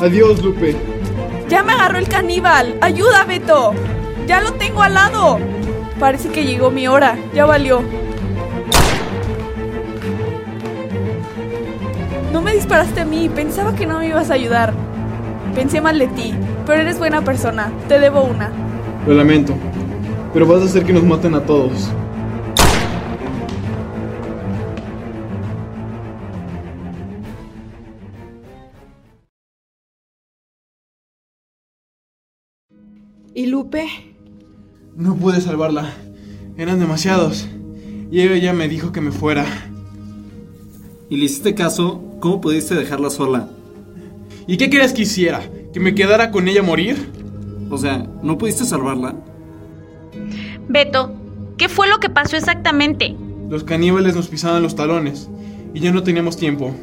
Adiós, 0.00 0.42
Lupe. 0.42 0.74
Ya 1.48 1.62
me 1.62 1.72
agarró 1.72 1.98
el 1.98 2.08
caníbal. 2.08 2.76
Ayuda, 2.80 3.24
Beto. 3.24 3.72
Ya 4.26 4.40
lo 4.40 4.52
tengo 4.54 4.82
al 4.82 4.94
lado. 4.94 5.38
Parece 6.00 6.28
que 6.30 6.44
llegó 6.44 6.70
mi 6.70 6.88
hora. 6.88 7.16
Ya 7.34 7.46
valió. 7.46 7.82
No 12.32 12.42
me 12.42 12.52
disparaste 12.52 13.02
a 13.02 13.04
mí. 13.04 13.28
Pensaba 13.28 13.74
que 13.74 13.86
no 13.86 13.98
me 13.98 14.08
ibas 14.08 14.30
a 14.30 14.34
ayudar. 14.34 14.72
Pensé 15.54 15.80
mal 15.80 15.98
de 15.98 16.08
ti. 16.08 16.34
Pero 16.66 16.82
eres 16.82 16.98
buena 16.98 17.22
persona. 17.22 17.70
Te 17.88 17.98
debo 17.98 18.22
una. 18.22 18.50
Lo 19.06 19.14
lamento, 19.14 19.54
pero 20.32 20.46
vas 20.46 20.62
a 20.62 20.66
hacer 20.66 20.84
que 20.84 20.92
nos 20.92 21.04
maten 21.04 21.34
a 21.34 21.44
todos. 21.44 21.90
¿Y 33.34 33.46
Lupe? 33.46 33.86
No 34.96 35.14
pude 35.14 35.40
salvarla. 35.40 35.94
Eran 36.56 36.80
demasiados. 36.80 37.48
Y 38.10 38.20
ella 38.22 38.36
ya 38.36 38.52
me 38.52 38.68
dijo 38.68 38.90
que 38.90 39.00
me 39.00 39.12
fuera. 39.12 39.46
¿Y 41.08 41.16
le 41.16 41.26
hiciste 41.26 41.54
caso? 41.54 42.02
¿Cómo 42.18 42.40
pudiste 42.40 42.74
dejarla 42.74 43.10
sola? 43.10 43.48
¿Y 44.48 44.56
qué 44.56 44.68
querías 44.68 44.92
que 44.92 45.02
hiciera? 45.02 45.40
¿Que 45.72 45.78
me 45.78 45.94
quedara 45.94 46.32
con 46.32 46.48
ella 46.48 46.60
a 46.60 46.64
morir? 46.64 46.96
O 47.70 47.78
sea, 47.78 48.08
¿no 48.24 48.36
pudiste 48.38 48.64
salvarla? 48.64 49.14
Beto, 50.68 51.12
¿qué 51.56 51.68
fue 51.68 51.88
lo 51.88 51.98
que 51.98 52.10
pasó 52.10 52.36
exactamente? 52.36 53.16
Los 53.48 53.64
caníbales 53.64 54.14
nos 54.14 54.28
pisaban 54.28 54.62
los 54.62 54.76
talones 54.76 55.28
y 55.74 55.80
ya 55.80 55.92
no 55.92 56.02
teníamos 56.02 56.36
tiempo. 56.36 56.74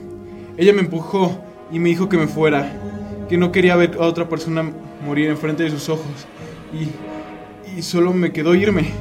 Ella 0.57 0.73
me 0.73 0.81
empujó 0.81 1.37
y 1.71 1.79
me 1.79 1.89
dijo 1.89 2.09
que 2.09 2.17
me 2.17 2.27
fuera, 2.27 2.71
que 3.29 3.37
no 3.37 3.51
quería 3.51 3.75
ver 3.75 3.97
a 3.99 4.05
otra 4.05 4.27
persona 4.29 4.71
morir 5.05 5.29
enfrente 5.29 5.63
de 5.63 5.69
sus 5.69 5.89
ojos 5.89 6.05
y, 6.73 7.77
y 7.77 7.81
solo 7.81 8.13
me 8.13 8.31
quedó 8.31 8.55
irme. 8.55 8.91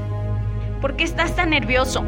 ¿Por 0.80 0.96
qué 0.96 1.04
estás 1.04 1.34
tan 1.34 1.50
nervioso? 1.50 2.04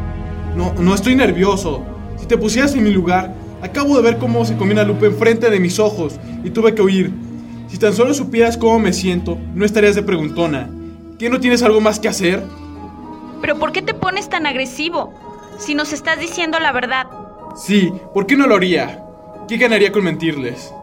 No, 0.55 0.75
no 0.75 0.95
estoy 0.95 1.15
nervioso. 1.15 1.85
Si 2.19 2.27
te 2.27 2.37
pusieras 2.37 2.75
en 2.75 2.85
mi 2.85 2.91
lugar, 2.91 3.35
acabo 3.63 3.97
de 3.97 4.03
ver 4.03 4.19
cómo 4.19 4.45
se 4.45 4.57
comió 4.57 4.81
a 4.81 4.85
Lupe 4.85 5.07
enfrente 5.07 5.51
de 5.51 5.61
mis 5.61 5.79
ojos 5.79 6.19
y 6.45 6.51
tuve 6.51 6.75
que 6.75 6.83
huir. 6.83 7.13
Si 7.69 7.79
tan 7.79 7.93
solo 7.93 8.15
supieras 8.15 8.57
cómo 8.57 8.79
me 8.79 8.93
siento, 8.93 9.39
no 9.55 9.65
estarías 9.65 9.95
de 9.95 10.03
preguntona. 10.03 10.71
¿Qué 11.19 11.31
no 11.31 11.41
tienes 11.41 11.63
algo 11.63 11.81
más 11.81 11.99
que 11.99 12.09
hacer? 12.09 12.43
¿Pero 13.41 13.59
por 13.59 13.73
qué 13.73 13.81
te 13.81 13.95
pones 13.95 14.29
tan 14.29 14.47
agresivo? 14.47 15.15
Si 15.59 15.75
nos 15.75 15.95
estás 15.95 16.19
diciendo 16.21 16.59
la 16.59 16.73
verdad. 16.73 17.07
Sí, 17.55 17.91
¿por 18.13 18.27
qué 18.27 18.37
no 18.37 18.47
lo 18.47 18.57
haría? 18.57 19.03
¿Qué 19.49 19.57
ganaría 19.57 19.93
con 19.93 20.05
mentirles? 20.05 20.75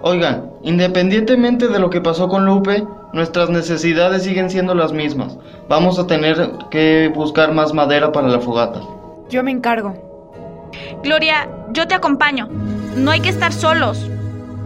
Oigan, 0.00 0.50
independientemente 0.62 1.68
de 1.68 1.78
lo 1.78 1.90
que 1.90 2.00
pasó 2.00 2.28
con 2.28 2.46
Lupe, 2.46 2.84
nuestras 3.12 3.50
necesidades 3.50 4.22
siguen 4.22 4.48
siendo 4.48 4.74
las 4.74 4.92
mismas. 4.92 5.38
Vamos 5.68 5.98
a 5.98 6.06
tener 6.06 6.52
que 6.70 7.12
buscar 7.14 7.52
más 7.52 7.74
madera 7.74 8.12
para 8.12 8.28
la 8.28 8.40
fogata. 8.40 8.80
Yo 9.28 9.42
me 9.42 9.50
encargo. 9.50 10.70
Gloria, 11.02 11.48
yo 11.72 11.86
te 11.86 11.94
acompaño. 11.94 12.48
No 12.96 13.10
hay 13.10 13.20
que 13.20 13.28
estar 13.28 13.52
solos 13.52 14.10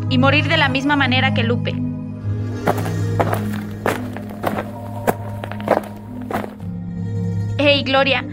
y 0.09 0.18
morir 0.18 0.46
de 0.48 0.56
la 0.56 0.68
misma 0.68 0.94
manera 0.94 1.35
que 1.35 1.42
Lupe. 1.42 1.74
Hey, 7.68 7.83
Gloria, 7.83 8.24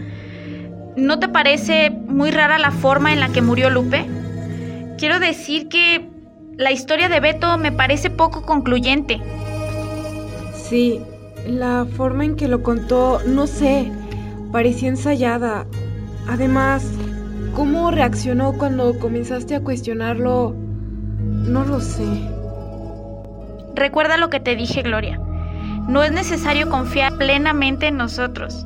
¿no 0.94 1.18
te 1.18 1.28
parece 1.28 1.90
muy 1.90 2.30
rara 2.30 2.56
la 2.56 2.70
forma 2.70 3.12
en 3.12 3.18
la 3.18 3.30
que 3.30 3.42
murió 3.42 3.68
Lupe? 3.68 4.06
Quiero 4.96 5.18
decir 5.18 5.68
que 5.68 6.08
la 6.56 6.70
historia 6.70 7.08
de 7.08 7.18
Beto 7.18 7.58
me 7.58 7.72
parece 7.72 8.10
poco 8.10 8.42
concluyente. 8.42 9.20
Sí, 10.54 11.00
la 11.48 11.84
forma 11.96 12.24
en 12.24 12.36
que 12.36 12.46
lo 12.46 12.62
contó, 12.62 13.22
no 13.26 13.48
sé, 13.48 13.90
parecía 14.52 14.90
ensayada. 14.90 15.66
Además, 16.28 16.88
cómo 17.56 17.90
reaccionó 17.90 18.52
cuando 18.52 18.96
comenzaste 19.00 19.56
a 19.56 19.64
cuestionarlo, 19.64 20.54
no 21.18 21.64
lo 21.64 21.80
sé. 21.80 22.06
Recuerda 23.74 24.16
lo 24.16 24.30
que 24.30 24.38
te 24.38 24.54
dije, 24.54 24.82
Gloria. 24.82 25.18
No 25.88 26.04
es 26.04 26.12
necesario 26.12 26.70
confiar 26.70 27.18
plenamente 27.18 27.88
en 27.88 27.96
nosotros, 27.96 28.64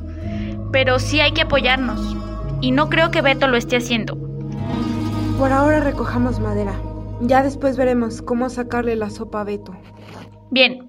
pero 0.71 0.99
sí 0.99 1.19
hay 1.19 1.31
que 1.33 1.41
apoyarnos. 1.41 2.15
Y 2.61 2.71
no 2.71 2.89
creo 2.89 3.11
que 3.11 3.21
Beto 3.21 3.47
lo 3.47 3.57
esté 3.57 3.77
haciendo. 3.77 4.17
Por 5.37 5.51
ahora 5.51 5.79
recojamos 5.79 6.39
madera. 6.39 6.73
Ya 7.21 7.43
después 7.43 7.77
veremos 7.77 8.21
cómo 8.21 8.49
sacarle 8.49 8.95
la 8.95 9.09
sopa 9.09 9.41
a 9.41 9.43
Beto. 9.43 9.73
Bien. 10.51 10.88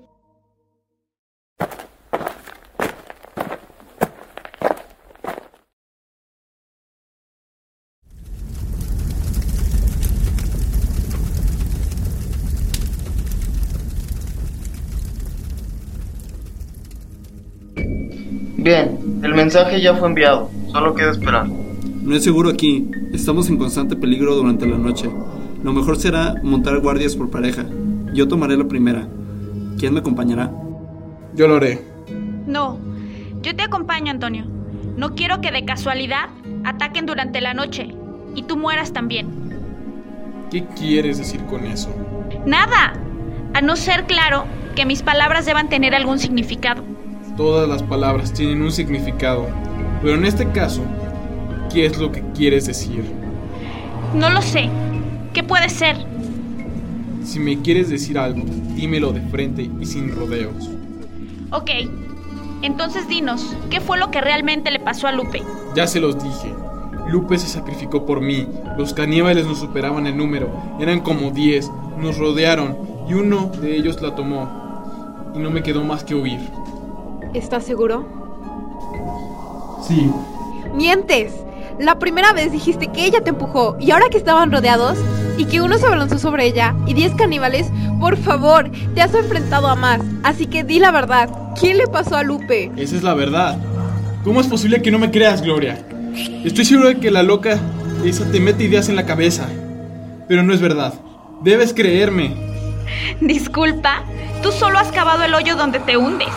Bien, 18.70 19.20
el 19.24 19.34
mensaje 19.34 19.80
ya 19.80 19.96
fue 19.96 20.06
enviado, 20.06 20.48
solo 20.70 20.94
queda 20.94 21.10
esperar. 21.10 21.48
No 21.48 22.14
es 22.14 22.22
seguro 22.22 22.50
aquí, 22.50 22.88
estamos 23.12 23.48
en 23.48 23.56
constante 23.56 23.96
peligro 23.96 24.36
durante 24.36 24.64
la 24.64 24.78
noche. 24.78 25.10
Lo 25.64 25.72
mejor 25.72 25.96
será 25.96 26.36
montar 26.44 26.78
guardias 26.78 27.16
por 27.16 27.30
pareja. 27.30 27.64
Yo 28.14 28.28
tomaré 28.28 28.56
la 28.56 28.68
primera. 28.68 29.08
¿Quién 29.76 29.92
me 29.92 29.98
acompañará? 29.98 30.52
Yo 31.34 31.48
lo 31.48 31.56
haré. 31.56 31.82
No, 32.46 32.78
yo 33.42 33.56
te 33.56 33.64
acompaño, 33.64 34.12
Antonio. 34.12 34.44
No 34.96 35.16
quiero 35.16 35.40
que 35.40 35.50
de 35.50 35.64
casualidad 35.64 36.28
ataquen 36.62 37.06
durante 37.06 37.40
la 37.40 37.54
noche 37.54 37.92
y 38.36 38.44
tú 38.44 38.56
mueras 38.56 38.92
también. 38.92 39.26
¿Qué 40.48 40.64
quieres 40.78 41.18
decir 41.18 41.44
con 41.46 41.66
eso? 41.66 41.92
Nada, 42.46 42.92
a 43.52 43.62
no 43.62 43.74
ser 43.74 44.04
claro 44.04 44.44
que 44.76 44.86
mis 44.86 45.02
palabras 45.02 45.44
deban 45.44 45.68
tener 45.68 45.92
algún 45.92 46.20
significado. 46.20 46.84
Todas 47.40 47.66
las 47.66 47.82
palabras 47.82 48.34
tienen 48.34 48.60
un 48.60 48.70
significado, 48.70 49.48
pero 50.02 50.14
en 50.14 50.26
este 50.26 50.50
caso, 50.50 50.82
¿qué 51.72 51.86
es 51.86 51.96
lo 51.96 52.12
que 52.12 52.22
quieres 52.36 52.66
decir? 52.66 53.02
No 54.14 54.28
lo 54.28 54.42
sé. 54.42 54.68
¿Qué 55.32 55.42
puede 55.42 55.70
ser? 55.70 55.96
Si 57.24 57.38
me 57.38 57.62
quieres 57.62 57.88
decir 57.88 58.18
algo, 58.18 58.42
dímelo 58.74 59.14
de 59.14 59.22
frente 59.22 59.70
y 59.80 59.86
sin 59.86 60.14
rodeos. 60.14 60.68
Ok, 61.50 61.70
entonces 62.60 63.08
dinos, 63.08 63.56
¿qué 63.70 63.80
fue 63.80 63.96
lo 63.96 64.10
que 64.10 64.20
realmente 64.20 64.70
le 64.70 64.78
pasó 64.78 65.06
a 65.06 65.12
Lupe? 65.12 65.42
Ya 65.74 65.86
se 65.86 65.98
los 65.98 66.22
dije. 66.22 66.54
Lupe 67.08 67.38
se 67.38 67.46
sacrificó 67.48 68.04
por 68.04 68.20
mí. 68.20 68.46
Los 68.76 68.92
caníbales 68.92 69.46
nos 69.46 69.60
superaban 69.60 70.06
el 70.06 70.14
número. 70.14 70.50
Eran 70.78 71.00
como 71.00 71.30
10. 71.30 71.70
Nos 71.96 72.18
rodearon 72.18 72.76
y 73.08 73.14
uno 73.14 73.50
de 73.62 73.76
ellos 73.76 74.02
la 74.02 74.14
tomó. 74.14 75.32
Y 75.34 75.38
no 75.38 75.50
me 75.50 75.62
quedó 75.62 75.82
más 75.84 76.04
que 76.04 76.14
huir. 76.14 76.40
¿Estás 77.34 77.64
seguro? 77.64 78.06
Sí. 79.86 80.10
Mientes. 80.74 81.32
La 81.78 81.98
primera 81.98 82.32
vez 82.32 82.52
dijiste 82.52 82.88
que 82.88 83.06
ella 83.06 83.22
te 83.22 83.30
empujó 83.30 83.76
y 83.80 83.90
ahora 83.90 84.08
que 84.10 84.18
estaban 84.18 84.52
rodeados 84.52 84.98
y 85.38 85.46
que 85.46 85.62
uno 85.62 85.78
se 85.78 85.86
abalanzó 85.86 86.18
sobre 86.18 86.46
ella 86.46 86.74
y 86.86 86.92
10 86.92 87.14
caníbales, 87.14 87.70
por 87.98 88.16
favor, 88.16 88.70
te 88.94 89.00
has 89.00 89.14
enfrentado 89.14 89.68
a 89.68 89.76
más. 89.76 90.00
Así 90.22 90.46
que 90.46 90.64
di 90.64 90.78
la 90.78 90.90
verdad. 90.90 91.30
¿Quién 91.58 91.78
le 91.78 91.86
pasó 91.86 92.16
a 92.16 92.22
Lupe? 92.22 92.70
Esa 92.76 92.96
es 92.96 93.02
la 93.02 93.14
verdad. 93.14 93.58
¿Cómo 94.24 94.40
es 94.40 94.46
posible 94.46 94.82
que 94.82 94.90
no 94.90 94.98
me 94.98 95.10
creas, 95.10 95.40
Gloria? 95.40 95.82
Estoy 96.44 96.64
seguro 96.64 96.88
de 96.88 96.98
que 96.98 97.10
la 97.10 97.22
loca 97.22 97.58
esa 98.04 98.30
te 98.30 98.40
mete 98.40 98.64
ideas 98.64 98.88
en 98.88 98.96
la 98.96 99.06
cabeza. 99.06 99.48
Pero 100.28 100.42
no 100.42 100.52
es 100.52 100.60
verdad. 100.60 100.94
Debes 101.42 101.72
creerme. 101.72 102.34
Disculpa, 103.20 104.02
tú 104.42 104.52
solo 104.52 104.78
has 104.78 104.92
cavado 104.92 105.24
el 105.24 105.34
hoyo 105.34 105.56
donde 105.56 105.80
te 105.80 105.96
hundes. 105.96 106.28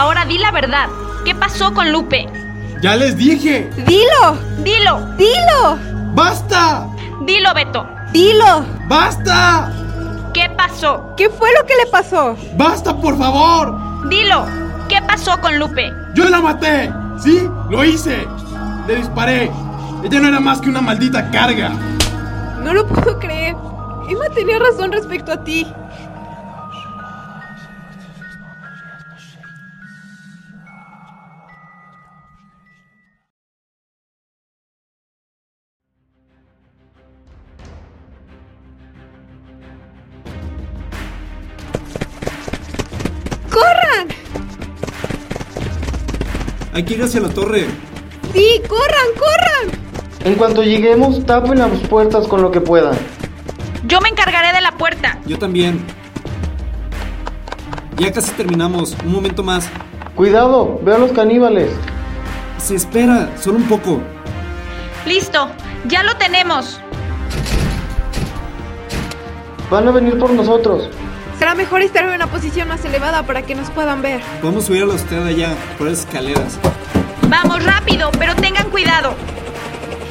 Ahora 0.00 0.24
di 0.24 0.38
la 0.38 0.50
verdad. 0.50 0.88
¿Qué 1.26 1.34
pasó 1.34 1.74
con 1.74 1.92
Lupe? 1.92 2.26
¡Ya 2.80 2.96
les 2.96 3.18
dije! 3.18 3.70
¡Dilo! 3.86 4.38
Dilo, 4.60 5.14
¡Dilo! 5.18 5.78
¡Basta! 6.14 6.88
dilo, 7.26 7.52
Beto. 7.52 7.86
¡Dilo! 8.10 8.64
¡Basta! 8.88 9.70
¿Qué 10.32 10.48
pasó? 10.56 11.12
¿Qué 11.18 11.28
fue 11.28 11.50
lo 11.52 11.66
que 11.66 11.74
le 11.76 11.90
pasó? 11.90 12.34
¡Basta, 12.56 12.96
por 12.96 13.18
favor! 13.18 14.08
Dilo, 14.08 14.46
¿qué 14.88 15.02
pasó 15.02 15.38
con 15.38 15.58
Lupe? 15.58 15.92
¡Yo 16.14 16.30
la 16.30 16.40
maté! 16.40 16.90
¿Sí? 17.22 17.46
¡Lo 17.68 17.84
hice! 17.84 18.26
Le 18.86 18.96
disparé. 18.96 19.50
Ella 20.02 20.18
no 20.18 20.28
era 20.28 20.40
más 20.40 20.62
que 20.62 20.70
una 20.70 20.80
maldita 20.80 21.30
carga. 21.30 21.72
No 22.62 22.72
lo 22.72 22.86
puedo 22.86 23.18
creer. 23.18 23.54
Emma 24.08 24.30
tenía 24.34 24.58
razón 24.58 24.92
respecto 24.92 25.30
a 25.30 25.44
ti. 25.44 25.70
Hay 46.80 46.86
que 46.86 46.94
ir 46.94 47.02
hacia 47.02 47.20
la 47.20 47.28
torre. 47.28 47.66
¡Sí, 48.32 48.62
corran, 48.66 49.08
corran! 49.18 49.80
En 50.24 50.34
cuanto 50.36 50.62
lleguemos, 50.62 51.26
tapen 51.26 51.58
las 51.58 51.78
puertas 51.88 52.26
con 52.26 52.40
lo 52.40 52.50
que 52.50 52.62
puedan. 52.62 52.96
Yo 53.86 54.00
me 54.00 54.08
encargaré 54.08 54.56
de 54.56 54.62
la 54.62 54.72
puerta. 54.78 55.18
Yo 55.26 55.38
también. 55.38 55.84
Ya 57.98 58.10
casi 58.10 58.32
terminamos. 58.32 58.96
Un 59.04 59.12
momento 59.12 59.42
más. 59.42 59.68
Cuidado, 60.14 60.80
veo 60.82 60.94
a 60.94 60.98
los 61.00 61.12
caníbales. 61.12 61.70
Se 62.56 62.76
espera, 62.76 63.28
solo 63.38 63.58
un 63.58 63.68
poco. 63.68 64.00
Listo, 65.04 65.50
ya 65.86 66.02
lo 66.02 66.16
tenemos. 66.16 66.80
Van 69.70 69.86
a 69.86 69.90
venir 69.90 70.18
por 70.18 70.30
nosotros. 70.30 70.88
Será 71.40 71.54
mejor 71.54 71.80
estar 71.80 72.04
en 72.04 72.10
una 72.10 72.26
posición 72.26 72.68
más 72.68 72.84
elevada 72.84 73.22
para 73.22 73.40
que 73.40 73.54
nos 73.54 73.70
puedan 73.70 74.02
ver. 74.02 74.20
Podemos 74.42 74.66
subir 74.66 74.82
a 74.82 74.86
la 74.86 74.92
usted 74.92 75.24
allá, 75.24 75.54
por 75.78 75.88
esas 75.88 76.04
escaleras. 76.04 76.58
Vamos 77.28 77.64
rápido, 77.64 78.10
pero 78.18 78.36
tengan 78.36 78.68
cuidado. 78.68 79.14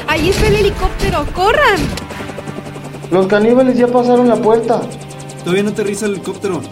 Ahí 0.07 0.29
está 0.31 0.47
el 0.47 0.55
helicóptero, 0.55 1.27
corran. 1.35 1.77
Los 3.11 3.27
caníbales 3.27 3.77
ya 3.77 3.85
pasaron 3.85 4.27
la 4.27 4.37
puerta. 4.37 4.81
Todavía 5.43 5.61
no 5.61 5.69
aterriza 5.69 6.07
el 6.07 6.13
helicóptero. 6.13 6.63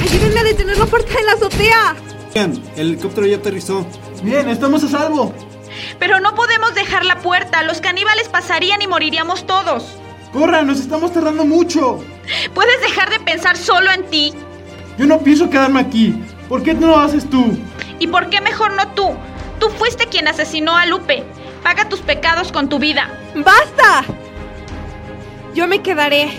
Ayúdenme 0.00 0.38
a 0.38 0.44
detener 0.44 0.78
la 0.78 0.86
puerta 0.86 1.12
de 1.18 1.24
la 1.24 1.32
azotea. 1.32 1.96
Vean, 2.34 2.62
el 2.76 2.90
helicóptero 2.90 3.26
ya 3.26 3.38
aterrizó. 3.38 3.84
Bien, 4.22 4.48
estamos 4.48 4.84
a 4.84 4.88
salvo. 4.90 5.34
Pero 5.98 6.20
no 6.20 6.36
podemos 6.36 6.72
dejar 6.76 7.04
la 7.04 7.18
puerta. 7.18 7.64
Los 7.64 7.80
caníbales 7.80 8.28
pasarían 8.28 8.80
y 8.80 8.86
moriríamos 8.86 9.44
todos. 9.44 9.98
¡Corran! 10.32 10.66
¡Nos 10.66 10.80
estamos 10.80 11.12
tardando 11.12 11.44
mucho! 11.44 12.02
¿Puedes 12.54 12.80
dejar 12.80 13.10
de 13.10 13.20
pensar 13.20 13.56
solo 13.56 13.90
en 13.92 14.04
ti? 14.06 14.32
Yo 14.98 15.06
no 15.06 15.18
pienso 15.18 15.50
quedarme 15.50 15.80
aquí. 15.80 16.14
¿Por 16.48 16.62
qué 16.62 16.74
no 16.74 16.88
lo 16.88 16.98
haces 16.98 17.28
tú? 17.28 17.58
¿Y 17.98 18.06
por 18.06 18.30
qué 18.30 18.40
mejor 18.40 18.72
no 18.74 18.88
tú? 18.88 19.10
Tú 19.58 19.68
fuiste 19.70 20.06
quien 20.06 20.28
asesinó 20.28 20.76
a 20.76 20.86
Lupe. 20.86 21.22
Paga 21.62 21.88
tus 21.88 22.00
pecados 22.00 22.50
con 22.50 22.68
tu 22.68 22.78
vida. 22.78 23.08
¡Basta! 23.34 24.04
Yo 25.54 25.68
me 25.68 25.82
quedaré. 25.82 26.30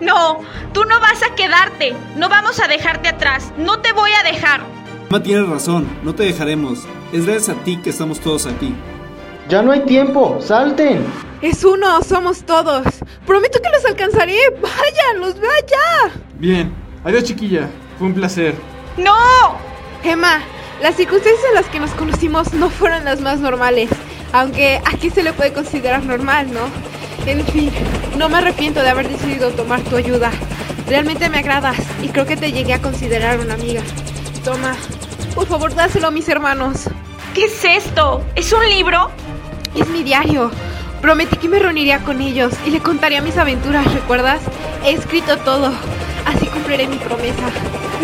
No, 0.00 0.40
tú 0.72 0.84
no 0.84 1.00
vas 1.00 1.22
a 1.22 1.34
quedarte. 1.34 1.94
No 2.16 2.28
vamos 2.28 2.60
a 2.60 2.68
dejarte 2.68 3.08
atrás. 3.08 3.52
No 3.58 3.80
te 3.80 3.92
voy 3.92 4.10
a 4.12 4.22
dejar. 4.22 4.60
Emma 5.08 5.22
tiene 5.22 5.42
razón, 5.42 5.88
no 6.04 6.14
te 6.14 6.22
dejaremos. 6.22 6.86
Es 7.12 7.26
gracias 7.26 7.56
a 7.56 7.64
ti 7.64 7.78
que 7.78 7.90
estamos 7.90 8.20
todos 8.20 8.46
aquí. 8.46 8.72
Ya 9.48 9.60
no 9.60 9.72
hay 9.72 9.80
tiempo, 9.80 10.38
salten. 10.40 11.04
Es 11.42 11.64
uno, 11.64 12.02
somos 12.02 12.44
todos. 12.44 12.86
Prometo 13.26 13.60
que 13.62 13.70
los 13.70 13.84
alcanzaré. 13.86 14.36
Vayan, 14.60 15.20
los 15.20 15.40
veo 15.40 15.50
allá. 15.50 16.14
Bien. 16.34 16.74
Adiós, 17.04 17.24
chiquilla. 17.24 17.68
Fue 17.98 18.08
un 18.08 18.14
placer. 18.14 18.54
¡No! 18.98 19.14
Emma, 20.04 20.40
las 20.82 20.96
circunstancias 20.96 21.44
en 21.48 21.54
las 21.54 21.66
que 21.66 21.80
nos 21.80 21.90
conocimos 21.92 22.52
no 22.52 22.68
fueron 22.68 23.04
las 23.04 23.20
más 23.20 23.40
normales. 23.40 23.88
Aunque 24.32 24.80
aquí 24.84 25.10
se 25.10 25.22
le 25.22 25.32
puede 25.32 25.52
considerar 25.52 26.04
normal, 26.04 26.52
¿no? 26.52 26.60
En 27.26 27.44
fin, 27.46 27.70
no 28.16 28.28
me 28.28 28.38
arrepiento 28.38 28.82
de 28.82 28.90
haber 28.90 29.08
decidido 29.08 29.50
tomar 29.50 29.80
tu 29.82 29.96
ayuda. 29.96 30.30
Realmente 30.86 31.28
me 31.30 31.38
agradas 31.38 31.78
y 32.02 32.08
creo 32.08 32.26
que 32.26 32.36
te 32.36 32.52
llegué 32.52 32.74
a 32.74 32.82
considerar 32.82 33.40
una 33.40 33.54
amiga. 33.54 33.82
Toma, 34.44 34.74
por 35.34 35.46
favor, 35.46 35.74
dáselo 35.74 36.08
a 36.08 36.10
mis 36.10 36.28
hermanos. 36.28 36.88
¿Qué 37.34 37.44
es 37.44 37.64
esto? 37.64 38.24
¿Es 38.34 38.52
un 38.52 38.68
libro? 38.68 39.10
Es 39.74 39.88
mi 39.88 40.02
diario. 40.02 40.50
Prometí 41.00 41.36
que 41.36 41.48
me 41.48 41.58
reuniría 41.58 42.00
con 42.00 42.20
ellos 42.20 42.52
y 42.66 42.70
le 42.70 42.80
contaría 42.80 43.22
mis 43.22 43.38
aventuras, 43.38 43.90
¿recuerdas? 43.92 44.40
He 44.84 44.92
escrito 44.92 45.36
todo. 45.38 45.72
Así 46.26 46.46
cumpliré 46.46 46.86
mi 46.86 46.96
promesa. 46.96 47.48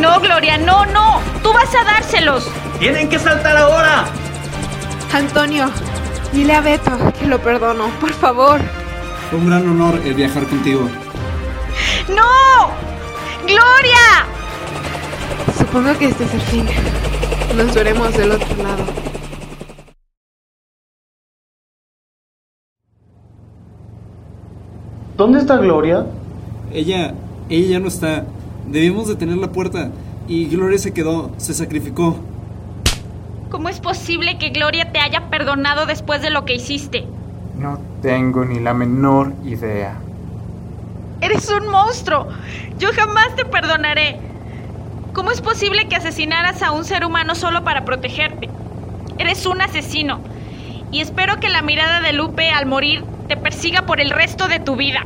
No, 0.01 0.19
Gloria, 0.21 0.57
no, 0.57 0.87
no. 0.87 1.21
Tú 1.43 1.53
vas 1.53 1.75
a 1.75 1.85
dárselos. 1.85 2.49
¡Tienen 2.79 3.09
que 3.09 3.19
saltar 3.19 3.57
ahora! 3.57 4.07
Antonio, 5.13 5.71
dile 6.33 6.55
a 6.55 6.61
Beto 6.61 6.91
que 7.19 7.27
lo 7.27 7.39
perdono, 7.39 7.89
por 8.01 8.13
favor. 8.13 8.61
Fue 9.31 9.39
un 9.39 9.47
gran 9.47 9.69
honor 9.69 10.01
el 10.05 10.15
viajar 10.15 10.45
contigo. 10.47 10.89
¡No! 12.09 12.71
¡Gloria! 13.47 14.27
Supongo 15.59 15.97
que 15.99 16.09
este 16.09 16.25
es 16.25 16.35
el 16.35 16.41
fin. 16.43 16.67
Nos 17.57 17.75
veremos 17.75 18.13
del 18.17 18.33
otro 18.33 18.57
lado. 18.63 18.85
¿Dónde 25.17 25.39
está 25.39 25.57
Gloria? 25.57 26.07
Ella, 26.73 27.15
ella 27.49 27.69
ya 27.71 27.81
no 27.81 27.89
está. 27.89 28.27
Debimos 28.67 29.09
detener 29.09 29.39
la 29.39 29.51
puerta 29.51 29.91
y 30.29 30.47
Gloria 30.47 30.79
se 30.79 30.93
quedó, 30.93 31.31
se 31.39 31.55
sacrificó. 31.55 32.17
¿Cómo 33.51 33.69
es 33.71 33.81
posible 33.81 34.37
que 34.39 34.51
Gloria 34.51 34.93
te 34.93 34.99
haya 34.99 35.31
perdonado 35.31 35.87
después 35.87 36.21
de 36.21 36.31
lo 36.31 36.45
que 36.45 36.57
hiciste? 36.57 37.07
No 37.57 37.79
tengo 38.03 38.45
ni 38.45 38.61
la 38.61 38.75
menor 38.75 39.33
idea. 39.45 39.97
Eres 41.23 41.49
un 41.51 41.71
monstruo. 41.71 42.27
Yo 42.79 42.91
jamás 42.95 43.35
te 43.37 43.47
perdonaré. 43.47 44.19
¿Cómo 45.15 45.31
es 45.31 45.41
posible 45.41 45.89
que 45.89 45.97
asesinaras 45.97 46.63
a 46.63 46.73
un 46.73 46.85
ser 46.85 47.07
humano 47.07 47.35
solo 47.35 47.65
para 47.65 47.87
protegerte? 47.87 48.51
Eres 49.17 49.47
un 49.47 49.63
asesino. 49.63 50.21
Y 50.97 51.03
espero 51.03 51.39
que 51.41 51.51
la 51.51 51.61
mirada 51.61 52.01
de 52.01 52.15
Lupe 52.15 52.49
al 52.49 52.65
morir 52.65 53.05
te 53.29 53.37
persiga 53.37 53.83
por 53.83 54.01
el 54.01 54.09
resto 54.09 54.49
de 54.49 54.61
tu 54.61 54.77
vida. 54.77 55.05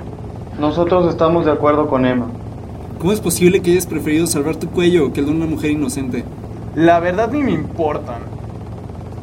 Nosotros 0.57 1.11
estamos 1.11 1.47
de 1.47 1.51
acuerdo 1.51 1.89
con 1.89 2.07
Emma. 2.07 2.29
¿Cómo 3.01 3.11
es 3.11 3.19
posible 3.21 3.61
que 3.61 3.73
hayas 3.73 3.89
preferido 3.89 4.29
salvar 4.29 4.55
tu 4.55 4.69
cuello 4.69 5.13
que 5.13 5.19
el 5.19 5.27
de 5.27 5.33
una 5.33 5.47
mujer 5.47 5.73
inocente? 5.73 6.25
La 6.77 7.01
verdad 7.01 7.33
ni 7.33 7.43
me 7.43 7.51
importan. 7.51 8.21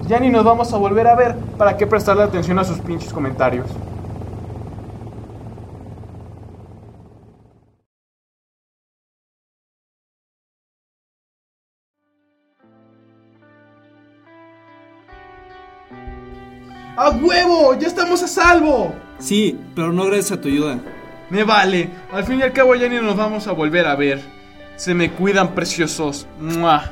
Ya 0.09 0.19
ni 0.19 0.27
nos 0.27 0.43
vamos 0.43 0.73
a 0.73 0.77
volver 0.77 1.07
a 1.07 1.15
ver. 1.15 1.37
¿Para 1.57 1.77
qué 1.77 1.87
prestarle 1.87 2.23
atención 2.23 2.59
a 2.59 2.65
sus 2.65 2.79
pinches 2.79 3.13
comentarios? 3.13 3.67
¡Ya 17.79 17.87
estamos 17.87 18.21
a 18.23 18.27
salvo! 18.27 18.93
Sí, 19.19 19.59
pero 19.75 19.91
no 19.91 20.05
gracias 20.05 20.33
a 20.33 20.41
tu 20.41 20.47
ayuda. 20.47 20.79
Me 21.29 21.43
vale. 21.43 21.89
Al 22.11 22.23
fin 22.23 22.39
y 22.39 22.43
al 22.43 22.53
cabo 22.53 22.75
ya 22.75 22.87
ni 22.87 22.97
nos 22.97 23.15
vamos 23.15 23.47
a 23.47 23.51
volver 23.51 23.87
a 23.87 23.95
ver. 23.95 24.21
Se 24.75 24.93
me 24.93 25.11
cuidan 25.11 25.55
preciosos. 25.55 26.27
¡Mua! 26.39 26.91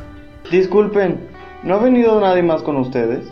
Disculpen, 0.52 1.28
¿no 1.64 1.76
ha 1.76 1.80
venido 1.80 2.20
nadie 2.20 2.44
más 2.44 2.62
con 2.62 2.78
ustedes? 2.78 3.26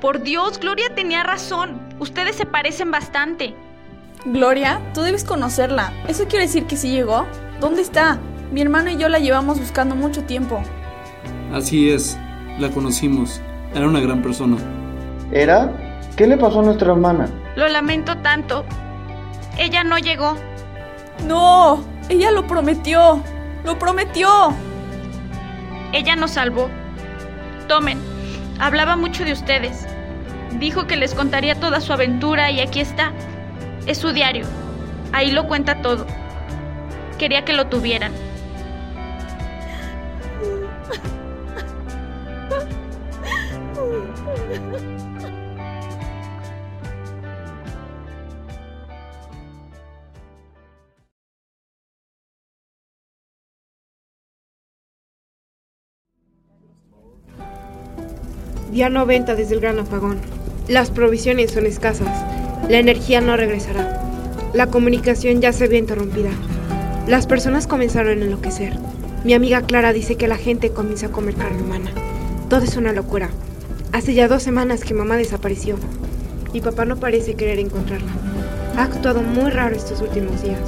Por 0.00 0.22
Dios, 0.22 0.58
Gloria 0.58 0.94
tenía 0.94 1.22
razón. 1.22 1.80
Ustedes 1.98 2.36
se 2.36 2.46
parecen 2.46 2.90
bastante. 2.90 3.54
Gloria, 4.26 4.80
tú 4.94 5.02
debes 5.02 5.24
conocerla. 5.24 5.92
¿Eso 6.08 6.26
quiere 6.26 6.46
decir 6.46 6.64
que 6.64 6.76
sí 6.76 6.90
llegó? 6.90 7.26
¿Dónde 7.60 7.82
está? 7.82 8.18
Mi 8.52 8.60
hermano 8.60 8.90
y 8.90 8.96
yo 8.96 9.08
la 9.08 9.18
llevamos 9.18 9.58
buscando 9.58 9.94
mucho 9.94 10.24
tiempo. 10.24 10.62
Así 11.52 11.90
es, 11.90 12.18
la 12.58 12.70
conocimos. 12.70 13.40
Era 13.74 13.86
una 13.86 14.00
gran 14.00 14.22
persona. 14.22 14.56
¿Era? 15.32 15.72
¿Qué 16.16 16.28
le 16.28 16.36
pasó 16.36 16.60
a 16.60 16.62
nuestra 16.62 16.92
hermana? 16.92 17.28
Lo 17.56 17.66
lamento 17.66 18.16
tanto. 18.18 18.64
Ella 19.58 19.82
no 19.82 19.98
llegó. 19.98 20.36
No, 21.26 21.82
ella 22.08 22.30
lo 22.30 22.46
prometió. 22.46 23.20
Lo 23.64 23.76
prometió. 23.80 24.54
Ella 25.92 26.14
nos 26.14 26.32
salvó. 26.32 26.70
Tomen. 27.66 27.98
Hablaba 28.60 28.94
mucho 28.94 29.24
de 29.24 29.32
ustedes. 29.32 29.88
Dijo 30.52 30.86
que 30.86 30.96
les 30.96 31.14
contaría 31.14 31.58
toda 31.58 31.80
su 31.80 31.92
aventura 31.92 32.52
y 32.52 32.60
aquí 32.60 32.78
está. 32.78 33.12
Es 33.86 33.98
su 33.98 34.12
diario. 34.12 34.46
Ahí 35.12 35.32
lo 35.32 35.48
cuenta 35.48 35.82
todo. 35.82 36.06
Quería 37.18 37.44
que 37.44 37.54
lo 37.54 37.66
tuvieran. 37.66 38.12
Día 58.74 58.90
90 58.90 59.36
desde 59.36 59.54
el 59.54 59.60
gran 59.60 59.78
apagón. 59.78 60.18
Las 60.66 60.90
provisiones 60.90 61.52
son 61.52 61.64
escasas. 61.64 62.08
La 62.68 62.78
energía 62.78 63.20
no 63.20 63.36
regresará. 63.36 64.02
La 64.52 64.66
comunicación 64.66 65.40
ya 65.40 65.52
se 65.52 65.68
ve 65.68 65.78
interrumpida. 65.78 66.30
Las 67.06 67.28
personas 67.28 67.68
comenzaron 67.68 68.18
a 68.18 68.24
enloquecer. 68.24 68.72
Mi 69.22 69.32
amiga 69.32 69.62
Clara 69.62 69.92
dice 69.92 70.16
que 70.16 70.26
la 70.26 70.38
gente 70.38 70.70
comienza 70.70 71.06
a 71.06 71.12
comer 71.12 71.36
carne 71.36 71.62
humana. 71.62 71.92
Todo 72.50 72.64
es 72.64 72.76
una 72.76 72.92
locura. 72.92 73.30
Hace 73.92 74.12
ya 74.12 74.26
dos 74.26 74.42
semanas 74.42 74.82
que 74.82 74.92
mamá 74.92 75.16
desapareció. 75.16 75.76
Mi 76.52 76.60
papá 76.60 76.84
no 76.84 76.96
parece 76.96 77.34
querer 77.34 77.60
encontrarla. 77.60 78.10
Ha 78.76 78.82
actuado 78.82 79.22
muy 79.22 79.52
raro 79.52 79.76
estos 79.76 80.00
últimos 80.00 80.42
días. 80.42 80.58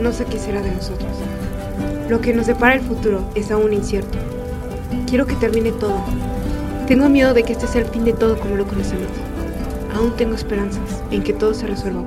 No 0.00 0.12
sé 0.12 0.24
qué 0.24 0.38
será 0.38 0.62
de 0.62 0.70
nosotros. 0.70 1.18
Lo 2.08 2.22
que 2.22 2.32
nos 2.32 2.46
depara 2.46 2.76
el 2.76 2.80
futuro 2.80 3.30
es 3.34 3.50
aún 3.50 3.74
incierto. 3.74 4.16
Quiero 5.06 5.26
que 5.26 5.36
termine 5.36 5.70
todo. 5.72 6.02
Tengo 6.86 7.08
miedo 7.08 7.32
de 7.32 7.44
que 7.44 7.52
este 7.52 7.66
sea 7.66 7.82
el 7.82 7.88
fin 7.88 8.04
de 8.04 8.12
todo 8.12 8.38
como 8.38 8.56
lo 8.56 8.66
conocemos. 8.66 9.08
Aún 9.94 10.16
tengo 10.16 10.34
esperanzas 10.34 11.02
en 11.10 11.22
que 11.22 11.32
todo 11.32 11.54
se 11.54 11.66
resuelva. 11.66 12.02